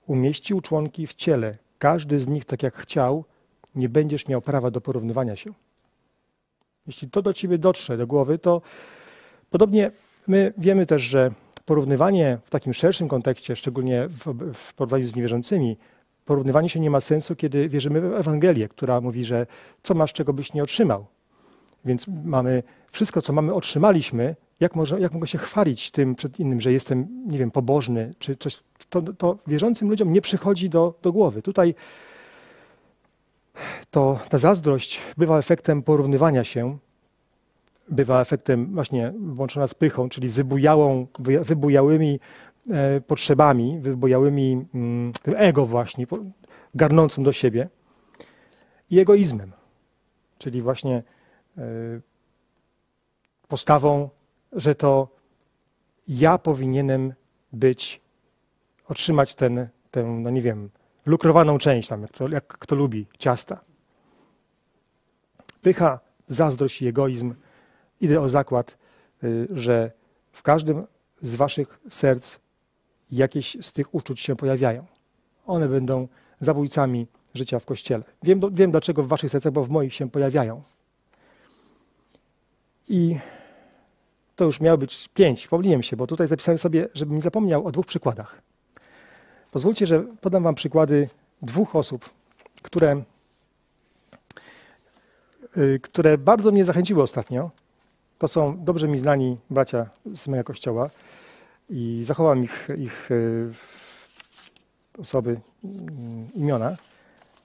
[0.08, 3.26] umieścił członki w ciele, każdy z nich tak jak chciał,
[3.76, 5.54] nie będziesz miał prawa do porównywania się.
[6.88, 8.62] Jeśli to do ciebie dotrze do głowy, to
[9.50, 9.92] Podobnie
[10.28, 11.32] my wiemy też, że
[11.66, 15.78] porównywanie w takim szerszym kontekście, szczególnie w, w porównaniu z niewierzącymi,
[16.26, 19.46] porównywanie się nie ma sensu, kiedy wierzymy w Ewangelię, która mówi, że
[19.84, 21.06] co masz, czego byś nie otrzymał.
[21.86, 24.36] Więc mamy wszystko, co mamy, otrzymaliśmy.
[24.60, 28.36] Jak, może, jak mogę się chwalić tym przed innym, że jestem, nie wiem, pobożny, czy
[28.36, 28.64] coś.
[28.90, 31.42] To, to wierzącym ludziom nie przychodzi do, do głowy.
[31.42, 31.76] Tutaj
[33.92, 36.78] to ta zazdrość bywa efektem porównywania się
[37.92, 41.08] bywa efektem właśnie włączona z pychą, czyli z wybujałą,
[41.42, 42.20] wybujałymi
[42.70, 46.08] e, potrzebami, wybujałymi mm, tym ego właśnie,
[46.76, 47.70] garnącym do siebie
[48.92, 49.52] i egoizmem,
[50.38, 51.04] czyli właśnie
[51.58, 51.64] e,
[53.48, 54.10] postawą,
[54.52, 55.08] że to
[56.08, 57.14] ja powinienem
[57.54, 58.02] być,
[58.88, 60.70] otrzymać ten, tę, no nie wiem,
[61.06, 63.62] lukrowaną część, tam, jak, to, jak kto lubi, ciasta.
[65.62, 67.34] Pycha, zazdrość i egoizm
[68.02, 68.78] Idę o zakład,
[69.24, 69.92] y, że
[70.32, 70.88] w każdym
[71.22, 72.40] z waszych serc
[73.12, 74.86] jakieś z tych uczuć się pojawiają.
[75.48, 76.08] One będą
[76.40, 78.04] zabójcami życia w Kościele.
[78.24, 80.64] Wiem, wiem dlaczego w waszych sercach, bo w moich się pojawiają.
[82.88, 83.18] I
[84.36, 87.72] to już miało być pięć, pomyliłem się, bo tutaj zapisałem sobie, żebym nie zapomniał o
[87.72, 88.42] dwóch przykładach.
[89.52, 91.10] Pozwólcie, że podam wam przykłady
[91.42, 92.10] dwóch osób,
[92.62, 93.04] które,
[95.58, 97.52] y, które bardzo mnie zachęciły ostatnio.
[98.20, 100.90] To są dobrze mi znani bracia z mojego kościoła
[101.70, 103.52] i zachowam ich, ich y,
[104.98, 106.76] osoby, mm, imiona,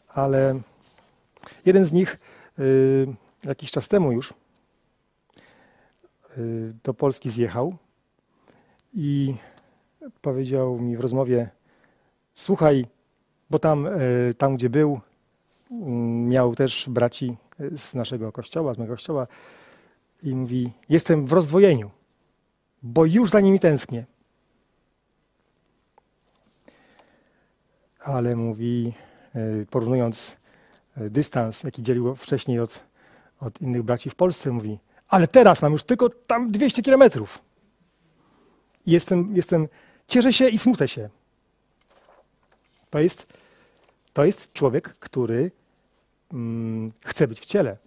[0.09, 0.61] ale
[1.67, 2.19] jeden z nich
[2.59, 3.07] y,
[3.45, 4.35] jakiś czas temu już
[6.85, 7.77] do Polski zjechał
[8.95, 9.35] i
[10.21, 11.49] powiedział mi w rozmowie:
[12.35, 12.87] Słuchaj,
[13.51, 13.89] bo tam,
[14.39, 15.01] tam gdzie był,
[15.71, 17.37] mm, miał też braci
[17.77, 19.27] z naszego kościoła, z mojego kościoła,
[20.25, 21.91] i mówi: Jestem w rozdwojeniu,
[22.83, 24.05] bo już za nimi tęsknię.
[28.01, 28.93] Ale mówi,
[29.71, 30.37] porównując
[30.97, 32.81] dystans, jaki dzielił wcześniej od,
[33.41, 37.39] od innych braci w Polsce, mówi: Ale teraz mam już tylko tam 200 kilometrów.
[38.87, 39.69] Jestem, jestem,
[40.09, 41.09] cieszę się i smucę się.
[42.91, 43.27] To jest,
[44.13, 45.51] to jest człowiek, który
[46.33, 47.84] mm, chce być w ciele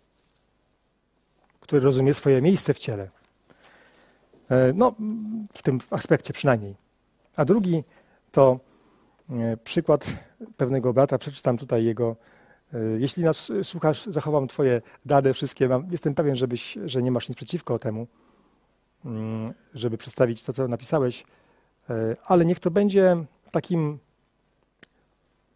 [1.67, 3.09] który rozumie swoje miejsce w ciele.
[4.51, 4.95] E, no,
[5.53, 6.75] w tym aspekcie przynajmniej.
[7.35, 7.83] A drugi
[8.31, 8.59] to
[9.29, 10.05] e, przykład
[10.57, 11.17] pewnego brata.
[11.17, 12.15] Przeczytam tutaj jego.
[12.73, 15.69] E, jeśli nas słuchasz, zachowam Twoje dane wszystkie.
[15.91, 18.07] Jestem pewien, żebyś, że nie masz nic przeciwko temu,
[19.05, 21.23] mm, żeby przedstawić to, co napisałeś,
[22.25, 23.99] ale niech to będzie takim,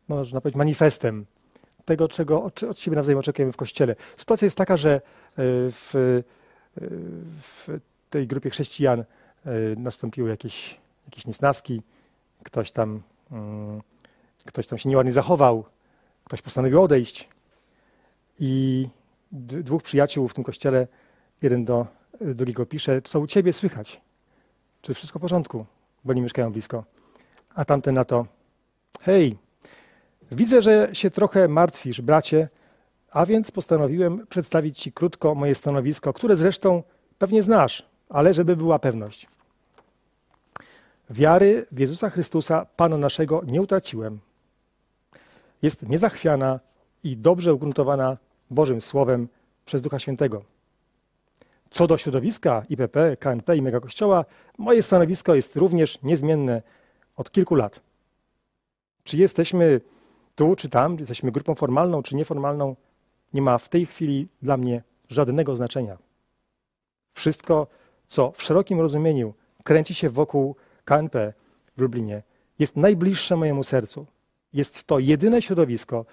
[0.08, 1.26] można powiedzieć, manifestem
[1.86, 3.96] tego, czego od, od siebie nawzajem oczekujemy w Kościele.
[4.18, 5.02] Sytuacja jest taka, że e,
[5.72, 6.24] w, e,
[7.42, 7.80] w
[8.10, 9.06] tej grupie chrześcijan e,
[9.78, 11.82] nastąpiły jakieś, jakieś niesnaski,
[12.44, 13.02] ktoś tam,
[13.32, 13.82] mm,
[14.46, 15.66] ktoś tam się nieładnie zachował,
[16.26, 17.30] ktoś postanowił odejść
[18.40, 18.88] i
[19.32, 20.88] dwóch przyjaciół w tym kościele,
[21.42, 21.88] jeden do
[22.22, 24.02] drugiego pisze, co u ciebie słychać?
[24.82, 25.66] Czy wszystko w porządku?
[26.04, 26.84] Bo nie mieszkają blisko.
[27.56, 28.26] A tamten na to,
[29.02, 29.38] hej,
[30.32, 32.50] Widzę, że się trochę martwisz, bracie,
[33.12, 36.84] a więc postanowiłem przedstawić Ci krótko moje stanowisko, które zresztą
[37.18, 39.28] pewnie znasz, ale żeby była pewność.
[41.10, 44.20] Wiary w Jezusa Chrystusa, Pana naszego, nie utraciłem.
[45.62, 46.60] Jest niezachwiana
[47.04, 48.18] i dobrze ugruntowana
[48.50, 49.28] Bożym Słowem
[49.66, 50.44] przez Ducha Świętego.
[51.70, 54.26] Co do środowiska IPP, KNP i Megakościoła,
[54.58, 56.62] moje stanowisko jest również niezmienne
[57.16, 57.82] od kilku lat.
[59.04, 59.82] Czy jesteśmy
[60.36, 62.76] tu czy tam, jesteśmy grupą formalną czy nieformalną,
[63.34, 65.98] nie ma w tej chwili dla mnie żadnego znaczenia.
[67.14, 67.68] Wszystko,
[68.08, 70.56] co w szerokim rozumieniu kręci się wokół
[70.86, 71.34] KNP
[71.78, 72.24] w Lublinie,
[72.60, 74.06] jest najbliższe mojemu sercu.
[74.54, 76.06] Jest to jedyne środowisko,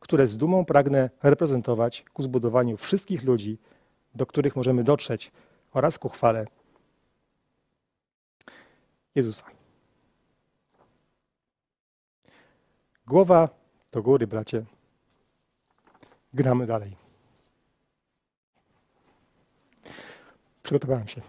[0.00, 3.58] które z dumą pragnę reprezentować ku zbudowaniu wszystkich ludzi,
[4.14, 5.32] do których możemy dotrzeć
[5.72, 6.46] oraz ku chwale
[9.14, 9.57] Jezusa.
[13.08, 13.48] Głowa
[13.92, 14.64] do góry, bracie.
[16.34, 16.96] Gramy dalej.
[20.62, 21.20] Przygotowałem się.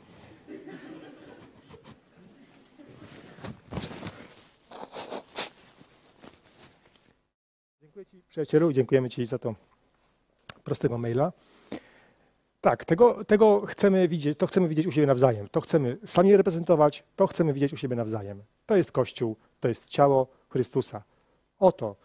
[7.82, 9.56] Dziękuję Ci, przyjacielu, dziękujemy Ci za to
[10.64, 11.32] prostego maila.
[12.62, 15.50] Tak, tego, tego chcemy widzieć, to chcemy widzieć u siebie nawzajem.
[15.50, 18.44] To chcemy sami reprezentować, to chcemy widzieć u siebie nawzajem.
[18.66, 21.04] To jest Kościół, to jest ciało Chrystusa.
[21.60, 21.96] Oto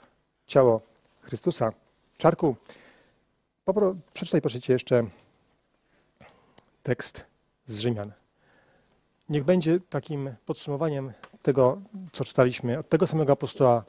[0.47, 0.81] ciało
[1.21, 1.73] Chrystusa.
[2.19, 2.57] Czarku,
[3.65, 5.05] popro, przeczytaj proszę Cię jeszcze
[6.83, 7.25] tekst
[7.67, 8.13] z Rzymian.
[9.29, 11.81] Niech będzie takim podsumowaniem tego,
[12.13, 13.85] co czytaliśmy od tego samego apostoła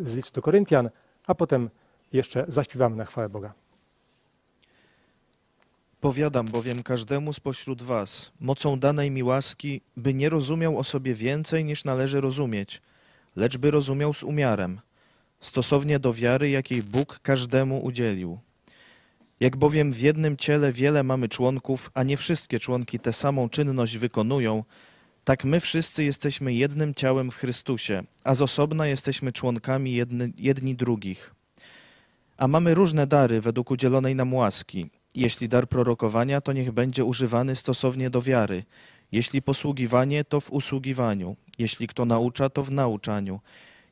[0.00, 0.90] z listu do Koryntian,
[1.26, 1.70] a potem
[2.12, 3.54] jeszcze zaśpiewamy na chwałę Boga.
[6.00, 11.64] Powiadam bowiem każdemu spośród was, mocą danej mi łaski, by nie rozumiał o sobie więcej
[11.64, 12.82] niż należy rozumieć,
[13.36, 14.80] lecz by rozumiał z umiarem–
[15.44, 18.38] stosownie do wiary, jakiej Bóg każdemu udzielił.
[19.40, 23.98] Jak bowiem w jednym ciele wiele mamy członków, a nie wszystkie członki tę samą czynność
[23.98, 24.64] wykonują,
[25.24, 30.74] tak my wszyscy jesteśmy jednym ciałem w Chrystusie, a z osobna jesteśmy członkami jedny, jedni
[30.74, 31.34] drugich.
[32.36, 34.90] A mamy różne dary według udzielonej nam łaski.
[35.14, 38.64] Jeśli dar prorokowania, to niech będzie używany stosownie do wiary.
[39.14, 41.36] Jeśli posługiwanie, to w usługiwaniu.
[41.58, 43.40] Jeśli kto naucza, to w nauczaniu.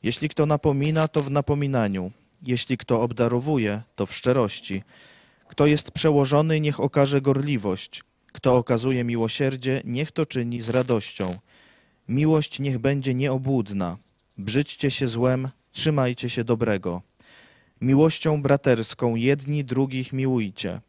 [0.03, 2.11] Jeśli kto napomina, to w napominaniu.
[2.43, 4.83] Jeśli kto obdarowuje, to w szczerości.
[5.49, 8.03] Kto jest przełożony, niech okaże gorliwość.
[8.33, 11.39] Kto okazuje miłosierdzie, niech to czyni z radością.
[12.09, 13.97] Miłość niech będzie nieobłudna.
[14.39, 17.03] Brzydźcie się złem, trzymajcie się dobrego.
[17.81, 20.81] Miłością braterską jedni drugich miłujcie.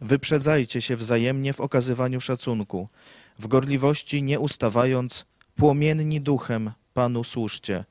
[0.00, 2.88] Wyprzedzajcie się wzajemnie w okazywaniu szacunku.
[3.40, 5.26] W gorliwości nie ustawając,
[5.56, 7.84] płomienni duchem Panu służcie.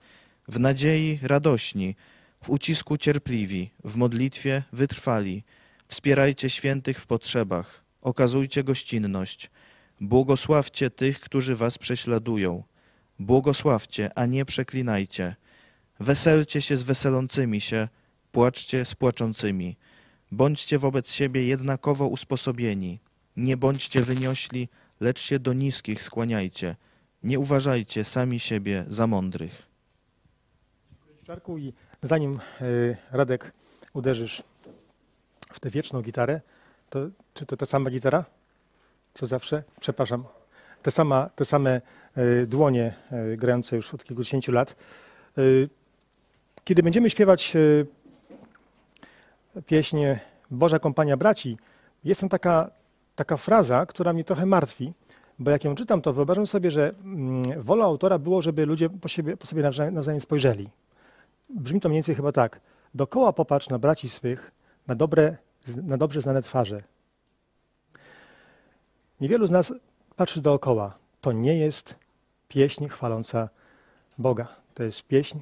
[0.47, 1.95] W nadziei radośni,
[2.43, 5.43] w ucisku cierpliwi, w modlitwie wytrwali.
[5.87, 9.49] Wspierajcie świętych w potrzebach, okazujcie gościnność.
[10.01, 12.63] Błogosławcie tych, którzy was prześladują.
[13.19, 15.35] Błogosławcie, a nie przeklinajcie.
[15.99, 17.87] Weselcie się z weselącymi się,
[18.31, 19.77] płaczcie z płaczącymi.
[20.31, 22.99] Bądźcie wobec siebie jednakowo usposobieni.
[23.37, 24.69] Nie bądźcie wyniośli,
[24.99, 26.75] lecz się do niskich skłaniajcie.
[27.23, 29.69] Nie uważajcie sami siebie za mądrych.
[31.23, 31.73] Czarku i
[32.03, 33.51] zanim y, Radek
[33.93, 34.43] uderzysz
[35.53, 36.41] w tę wieczną gitarę,
[36.89, 36.99] to
[37.33, 38.25] czy to ta sama gitara?
[39.13, 39.63] Co zawsze?
[39.79, 40.23] Przepraszam.
[40.81, 41.81] Te, sama, te same
[42.17, 42.93] y, dłonie
[43.33, 44.75] y, grające już od kilkudziesięciu lat.
[46.63, 47.53] Kiedy będziemy śpiewać
[49.65, 49.97] pieśń
[50.51, 51.57] Boża Kompania Braci,
[52.03, 52.71] jest tam taka,
[53.19, 54.93] taka fraza, która mnie trochę martwi,
[55.39, 59.07] bo jak ją czytam, to wyobrażam sobie, że mm, wolą autora było, żeby ludzie po,
[59.07, 60.69] siebie, po sobie nawzajem, nawzajem spojrzeli.
[61.49, 62.59] Brzmi to mniej więcej chyba tak.
[62.93, 64.51] Dokoła popatrz na braci swych,
[64.87, 65.37] na, dobre,
[65.83, 66.83] na dobrze znane twarze.
[69.21, 69.73] Niewielu z nas
[70.15, 70.97] patrzy dookoła.
[71.21, 71.95] To nie jest
[72.47, 73.49] pieśń chwaląca
[74.17, 74.47] Boga.
[74.73, 75.39] To jest pieśń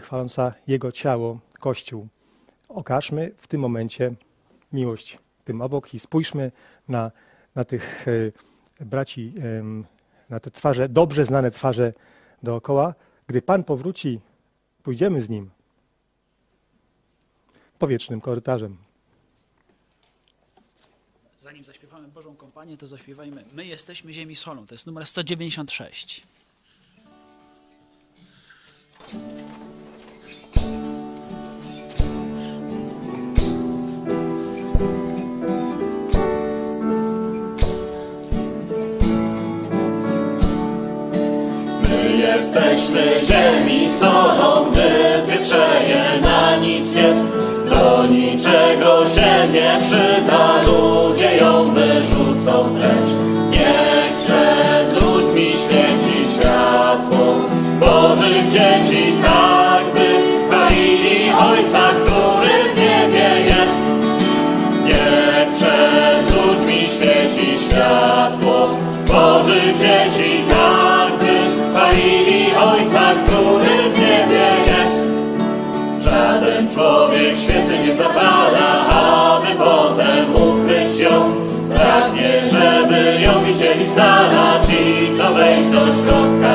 [0.00, 2.08] chwaląca Jego ciało, Kościół.
[2.68, 4.14] Okażmy w tym momencie
[4.72, 6.52] miłość tym obok i spójrzmy
[6.88, 7.10] na,
[7.54, 8.06] na tych
[8.80, 9.34] e, braci,
[10.30, 11.92] na te twarze, dobrze znane twarze
[12.42, 12.94] dookoła.
[13.26, 14.20] Gdy Pan powróci,
[14.82, 15.50] pójdziemy z Nim
[17.78, 18.76] powietrznym korytarzem.
[21.38, 24.66] Zanim zaśpiewamy Bożą Kompanię, to zaśpiewajmy My jesteśmy ziemi solą.
[24.66, 26.22] To jest numer 196.
[42.36, 47.26] jesteśmy ziemi solą, gdy zwietrzeje na nic jest.
[47.70, 53.25] Do niczego się nie przyda, ludzie ją wyrzucą precz.
[85.66, 86.45] Ci, co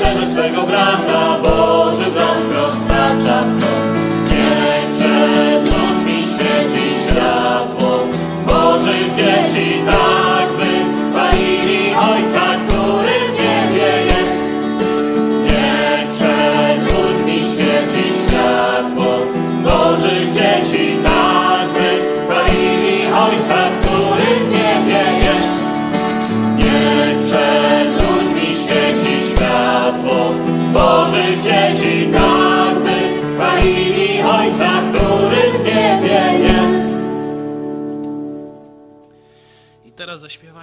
[0.00, 1.09] szczerze swego brata,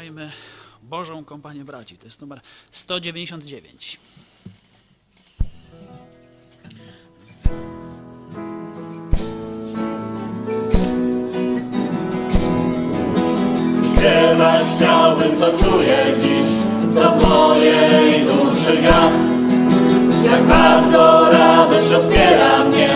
[0.08, 0.32] teraz zaśpiewajmy
[0.84, 1.98] Bożą Kompanię Braci.
[1.98, 4.00] To jest numer 199.
[13.96, 16.48] Śpiewać chciałbym, co czuję dziś,
[16.96, 19.12] co mojej duszy gra.
[20.32, 22.96] Jak bardzo radość rozpiera mnie,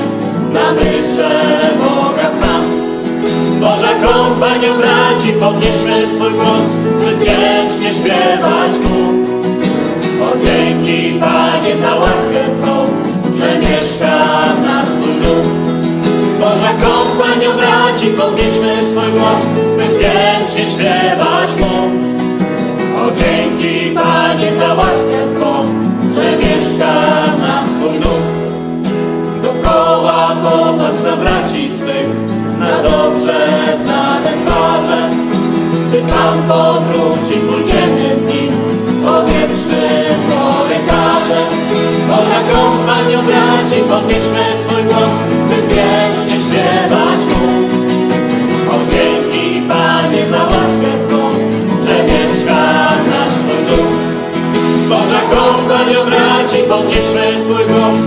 [0.54, 2.51] na myśl, że Boga znam.
[3.62, 6.68] Boże kompanią braci, podnieśmy swój głos,
[7.00, 9.02] by wdzięcznie śpiewać Mu.
[10.26, 12.86] O dzięki Panie za łaskę Twą,
[13.38, 14.20] że mieszka
[14.58, 15.48] w nas Twój duch.
[16.40, 19.46] Boże kompanią braci, podnieśmy swój głos,
[19.78, 21.92] by wdzięcznie śpiewać Mu.
[23.02, 25.66] O dzięki Panie za łaskę Twą,
[26.16, 28.32] że mieszka w nas Twój duch.
[29.44, 32.31] Dokoła popatrz na braci swych,
[32.84, 33.48] dobrze
[33.84, 35.10] znane twarze.
[35.90, 38.52] Gdy Pan powróci, pójdziemy z Nim
[39.06, 41.50] powietrznym korytarzem.
[42.08, 45.16] Może kompanią braci, podnieśmy swój głos,
[45.50, 47.48] by wiecznie śpiewać Mu.
[48.74, 51.30] O dzięki Panie za łaskę Twą,
[51.86, 52.64] że mieszka
[53.12, 53.92] nas Twój duch.
[54.90, 58.00] Może kompanią braci, podnieśmy swój głos,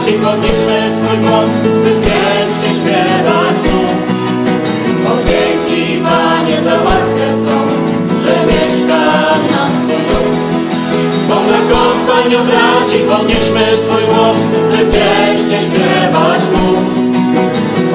[0.00, 1.50] braci, podnieśmy swój głos,
[1.84, 3.80] by wdzięcznie śpiewać Mu.
[5.10, 7.66] O dzięki Panie za łaskę Twą,
[8.22, 9.00] że mieszka
[9.40, 10.36] w nas Twój duch.
[11.28, 14.36] Boża kompania braci, podnieśmy swój głos,
[14.70, 16.76] by wdzięcznie śpiewać Mu.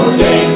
[0.02, 0.55] O dzięki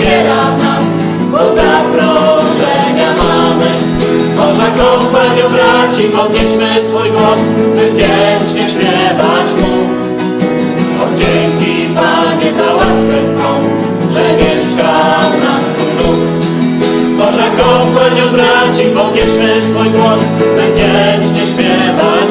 [0.00, 0.84] rozbiera nas,
[1.30, 3.70] bo zaproszenia mamy.
[4.36, 7.40] Boża kompanio braci, podnieśmy swój głos,
[7.74, 9.72] by wdzięcznie śpiewać Mu.
[11.02, 13.60] O dzięki Panie za łaskę Twą,
[14.12, 16.20] że mieszka w nas Twój duch.
[17.18, 22.29] Boża kompanio braci, podnieśmy swój głos, by wdzięcznie śpiewać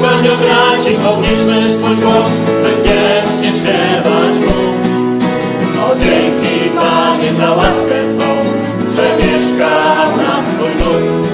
[0.00, 2.30] Kompanio braci, podnieśmy swój głos,
[2.62, 4.70] by wdzięcznie śpiewać Mu.
[5.84, 8.44] O dzięki Panie za łaskę Twą,
[8.94, 11.30] że mieszka w nas Twój duch.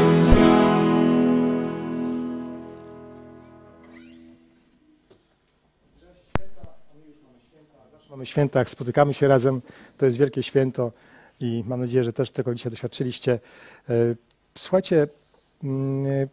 [8.10, 9.62] Mamy święta, jak spotykamy się razem,
[9.98, 10.92] to jest wielkie święto
[11.40, 13.38] i mam nadzieję, że też tego dzisiaj doświadczyliście.
[13.88, 13.94] E,
[14.58, 15.06] Słuchajcie,
[15.64, 16.28] mm,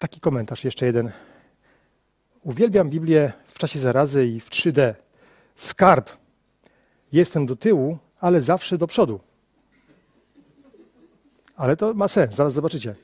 [0.00, 1.10] taki komentarz, jeszcze jeden.
[2.42, 4.94] Uwielbiam Biblię w czasie zarazy i w 3D.
[5.56, 6.10] Skarb.
[7.12, 9.20] Jestem do tyłu, ale zawsze do przodu.
[11.56, 12.94] Ale to ma sens, zaraz zobaczycie.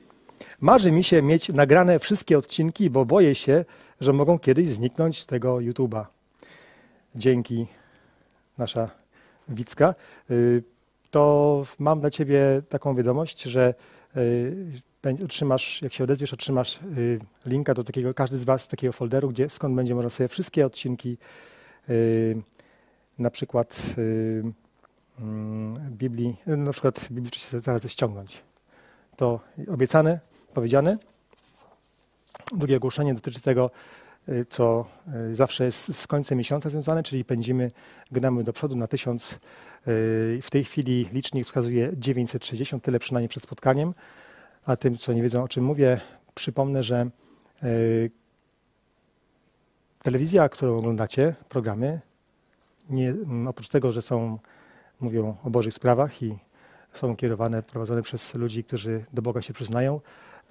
[0.59, 3.65] Marzy mi się mieć nagrane wszystkie odcinki, bo boję się,
[4.01, 6.05] że mogą kiedyś zniknąć z tego YouTube'a
[7.15, 7.67] dzięki
[8.57, 8.89] nasza
[9.49, 9.95] Wicka,
[10.31, 10.63] y,
[11.11, 13.73] to mam dla Ciebie taką wiadomość, że
[14.17, 14.81] y,
[15.25, 19.49] otrzymasz, jak się odezwiesz, otrzymasz y, linka do takiego, każdy z Was, takiego folderu, gdzie
[19.49, 21.17] skąd będzie można sobie wszystkie odcinki,
[21.89, 22.41] y,
[23.19, 24.43] na przykład y,
[25.19, 28.43] mm, Biblii, y, na przykład Biblii zaraz ściągnąć.
[29.15, 30.19] To obiecane,
[30.53, 30.97] powiedziane.
[32.55, 33.71] Drugie ogłoszenie dotyczy tego,
[34.49, 34.85] co
[35.33, 37.71] zawsze jest z końcem miesiąca związane, czyli pędzimy,
[38.11, 39.33] gnamy do przodu na 1000.
[39.33, 39.37] y,
[40.41, 43.93] W tej chwili licznik wskazuje 960, tyle przynajmniej przed spotkaniem.
[44.67, 45.99] A tym, co nie wiedzą, o czym mówię,
[46.35, 47.09] przypomnę, że
[47.63, 48.11] y,
[50.01, 51.99] telewizja, którą oglądacie, programy,
[52.89, 53.13] nie,
[53.47, 54.39] oprócz tego, że są,
[54.99, 56.37] mówią o Bożych sprawach i
[56.93, 60.01] są kierowane, prowadzone przez ludzi, którzy do Boga się przyznają,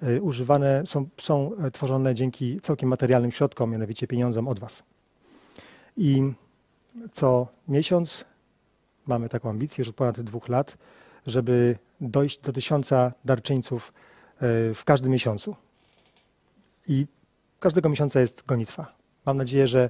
[0.03, 4.83] y, używane są, są e, tworzone dzięki całkiem materialnym środkom, mianowicie pieniądzom od Was.
[5.97, 6.33] I
[7.11, 8.25] co miesiąc
[9.07, 10.77] mamy taką ambicję już od ponad dwóch lat,
[11.27, 13.93] żeby dojść do tysiąca darczyńców
[14.35, 15.55] e, w każdym miesiącu.
[16.87, 17.07] I
[17.59, 18.91] każdego miesiąca jest gonitwa.
[19.25, 19.89] Mam nadzieję, że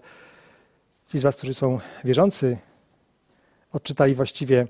[1.08, 2.58] ci z Was, którzy są wierzący,
[3.72, 4.68] odczytali właściwie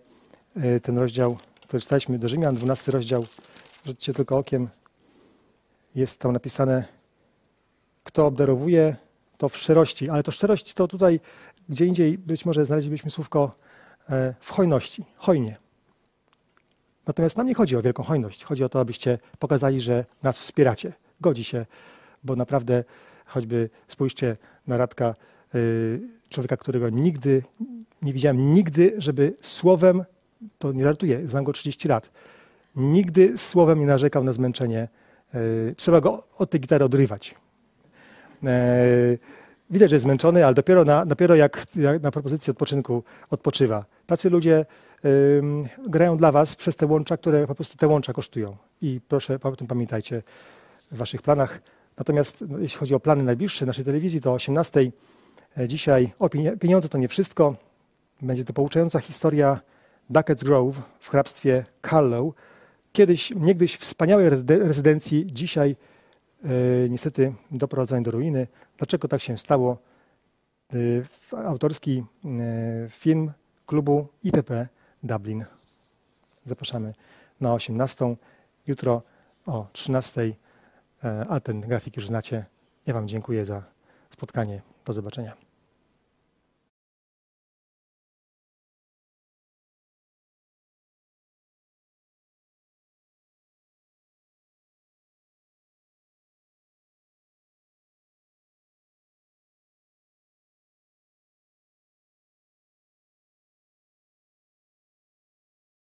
[0.56, 3.26] e, ten rozdział, który czytaliśmy do Rzymian, 12 rozdział.
[3.86, 4.70] Rzućcie tylko okiem.
[5.96, 6.86] Jest tam napisane,
[8.04, 8.96] kto obdarowuje,
[9.38, 10.10] to w szczerości.
[10.10, 11.20] Ale to szczerość to tutaj,
[11.70, 13.56] gdzie indziej być może znaleźlibyśmy słówko
[14.10, 15.66] e, w hojności, hojnie.
[17.08, 18.44] Natomiast nam nie chodzi o wielką hojność.
[18.44, 20.94] Chodzi o to, abyście pokazali, że nas wspieracie.
[21.22, 21.66] Godzi się,
[22.24, 22.84] bo naprawdę
[23.26, 25.14] choćby spójrzcie na Radka,
[25.56, 27.44] y, człowieka, którego nigdy
[28.02, 30.04] nie widziałem, nigdy, żeby słowem,
[30.60, 32.10] to nie żartuję, znam go 30 lat,
[32.76, 34.88] nigdy słowem nie narzekał na zmęczenie.
[35.36, 37.36] Y, Trzeba go od tej gitary odrywać.
[38.44, 39.18] E,
[39.70, 41.66] Widać, że jest zmęczony, ale dopiero, na, dopiero jak,
[42.02, 43.86] na propozycję odpoczynku odpoczywa.
[44.06, 44.66] Tacy ludzie
[45.88, 48.57] grają dla Was przez te łącza, które po prostu te łącza kosztują.
[48.82, 50.24] I proszę o tym pamiętajcie
[50.91, 51.61] w Waszych planach.
[51.98, 54.91] Natomiast no, jeśli chodzi o plany najbliższe naszej telewizji, to o 18
[55.57, 56.30] e, dzisiaj o
[56.60, 57.56] pieniądze to nie wszystko.
[58.22, 59.61] Będzie to pouczająca historia
[60.11, 62.34] Duckett's Grove w hrabstwie Carlow.
[62.91, 65.76] Kiedyś, niegdyś wspaniałej rezyde- rezydencji, dzisiaj
[66.44, 66.49] e,
[66.90, 68.48] niestety doprowadzonej do ruiny.
[68.78, 69.78] Dlaczego tak się stało?
[70.74, 72.03] f- autorski
[72.90, 73.32] film
[73.65, 74.68] klubu IPP
[75.03, 75.45] Dublin.
[76.45, 76.94] Zapraszamy
[77.41, 78.15] na 18.
[78.68, 79.02] Jutro
[79.45, 80.22] o 13.
[81.03, 82.45] e, A ten grafik już znacie.
[82.86, 83.64] Ja Wam dziękuję za
[84.10, 84.61] spotkanie.
[84.86, 85.47] Do zobaczenia.